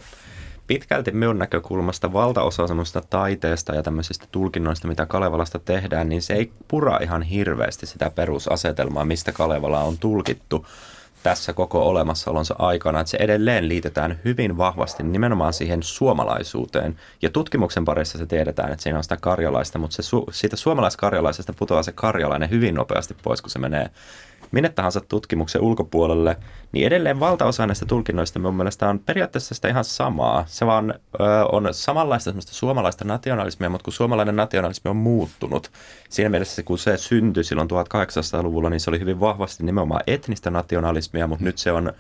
[0.68, 6.52] pitkälti minun näkökulmasta valtaosa semmoista taiteesta ja tämmöisistä tulkinnoista, mitä Kalevalasta tehdään, niin se ei
[6.68, 10.66] pura ihan hirveästi sitä perusasetelmaa, mistä Kalevala on tulkittu
[11.28, 17.00] tässä koko olemassaolonsa aikana, että se edelleen liitetään hyvin vahvasti nimenomaan siihen suomalaisuuteen.
[17.22, 21.84] Ja tutkimuksen parissa se tiedetään, että siinä on sitä karjalaista, mutta se siitä suomalaiskarjalaisesta putoaa
[21.84, 23.90] se karjalainen hyvin nopeasti pois, kun se menee
[24.52, 26.38] minne tahansa tutkimuksen ulkopuolelle,
[26.72, 30.44] niin edelleen valtaosa näistä tulkinnoista mun mielestä on periaatteessa sitä ihan samaa.
[30.48, 35.72] Se vaan ö, on samanlaista suomalaista nationalismia, mutta kun suomalainen nationalismi on muuttunut,
[36.10, 41.28] siinä mielessä kun se syntyi silloin 1800-luvulla, niin se oli hyvin vahvasti nimenomaan etnistä nationalismia,
[41.28, 41.94] mutta nyt se on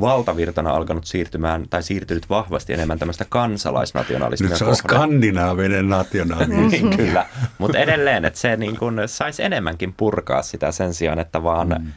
[0.00, 4.48] valtavirtana alkanut siirtymään tai siirtynyt vahvasti enemmän tämmöistä kansalaisnationalismia.
[4.50, 6.68] Nyt se on skandinaavinen nationalismi.
[6.68, 7.26] niin, kyllä,
[7.58, 11.92] mutta edelleen, että se niin kuin saisi enemmänkin purkaa sitä sen sijaan, että vaan mm.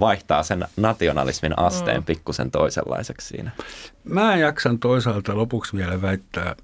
[0.00, 2.04] vaihtaa sen nationalismin asteen mm.
[2.04, 3.50] pikkusen toisenlaiseksi siinä.
[4.04, 6.56] Mä jaksan toisaalta lopuksi vielä väittää,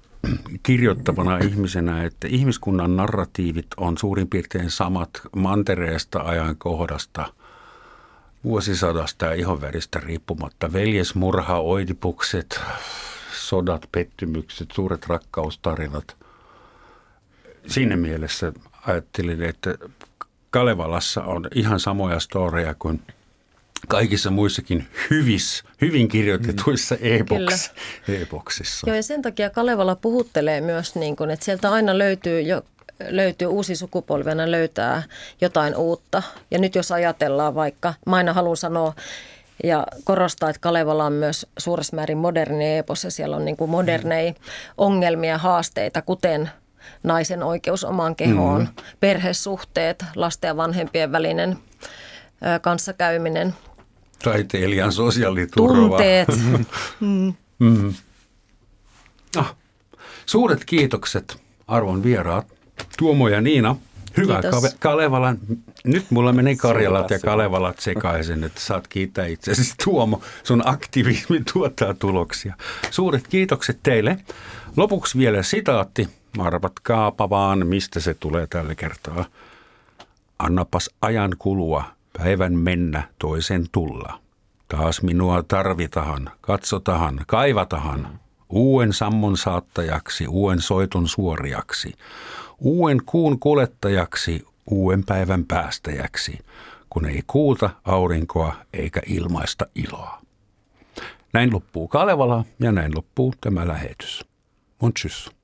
[0.63, 7.33] kirjoittavana ihmisenä, että ihmiskunnan narratiivit on suurin piirtein samat mantereesta ajankohdasta,
[8.43, 10.73] vuosisadasta ja ihonväristä riippumatta.
[10.73, 12.59] Veljesmurha, oidipukset,
[13.33, 16.15] sodat, pettymykset, suuret rakkaustarinat.
[17.67, 18.53] Siinä mielessä
[18.87, 19.75] ajattelin, että
[20.49, 23.01] Kalevalassa on ihan samoja storeja kuin
[23.87, 27.71] kaikissa muissakin hyvis, hyvin kirjoitetuissa e-boks,
[28.07, 28.87] e-boksissa.
[28.89, 32.61] Joo, ja sen takia Kalevala puhuttelee myös, niin kuin, että sieltä aina löytyy jo
[33.09, 35.03] löytyy uusi sukupolvena löytää
[35.41, 36.23] jotain uutta.
[36.51, 38.93] Ja nyt jos ajatellaan vaikka, mä aina haluan sanoa
[39.63, 43.71] ja korostaa, että Kalevala on myös suuressa määrin moderni epos ja siellä on niin kuin
[43.71, 44.33] moderneja
[44.77, 46.49] ongelmia, haasteita, kuten
[47.03, 48.83] naisen oikeus omaan kehoon, mm-hmm.
[48.99, 51.57] perhesuhteet, lasten ja vanhempien välinen
[52.61, 53.53] kanssakäyminen.
[54.23, 55.75] Taiteilijan sosiaaliturva.
[55.75, 56.27] Tunteet.
[56.99, 57.33] mm.
[57.59, 57.93] Mm.
[59.37, 59.55] Ah,
[60.25, 61.37] suuret kiitokset
[61.67, 62.47] arvon vieraat
[62.97, 63.75] Tuomo ja Niina.
[64.17, 64.75] Hyvä Kiitos.
[64.79, 65.39] Kalevalan.
[65.83, 69.73] Nyt mulla meni Karjalat ja Kalevalat sekaisin, että saat kiittää itsesi.
[69.85, 72.55] Tuomo, sun aktivismi tuottaa tuloksia.
[72.91, 74.17] Suuret kiitokset teille.
[74.77, 76.07] Lopuksi vielä sitaatti.
[76.39, 79.25] Arvatkaapa vaan, mistä se tulee tällä kertaa.
[80.39, 81.83] Annapas ajan kulua,
[82.17, 84.19] päivän mennä, toisen tulla.
[84.67, 88.19] Taas minua tarvitahan, katsotahan, kaivatahan.
[88.49, 91.93] Uuden sammon saattajaksi, uuden soiton suoriaksi.
[92.63, 96.37] Uuden kuun kulettajaksi, uuden päivän päästäjäksi,
[96.89, 100.21] kun ei kuuta aurinkoa eikä ilmaista iloa.
[101.33, 104.25] Näin loppuu Kalevala ja näin loppuu tämä lähetys.
[104.81, 105.40] Mon tschüss.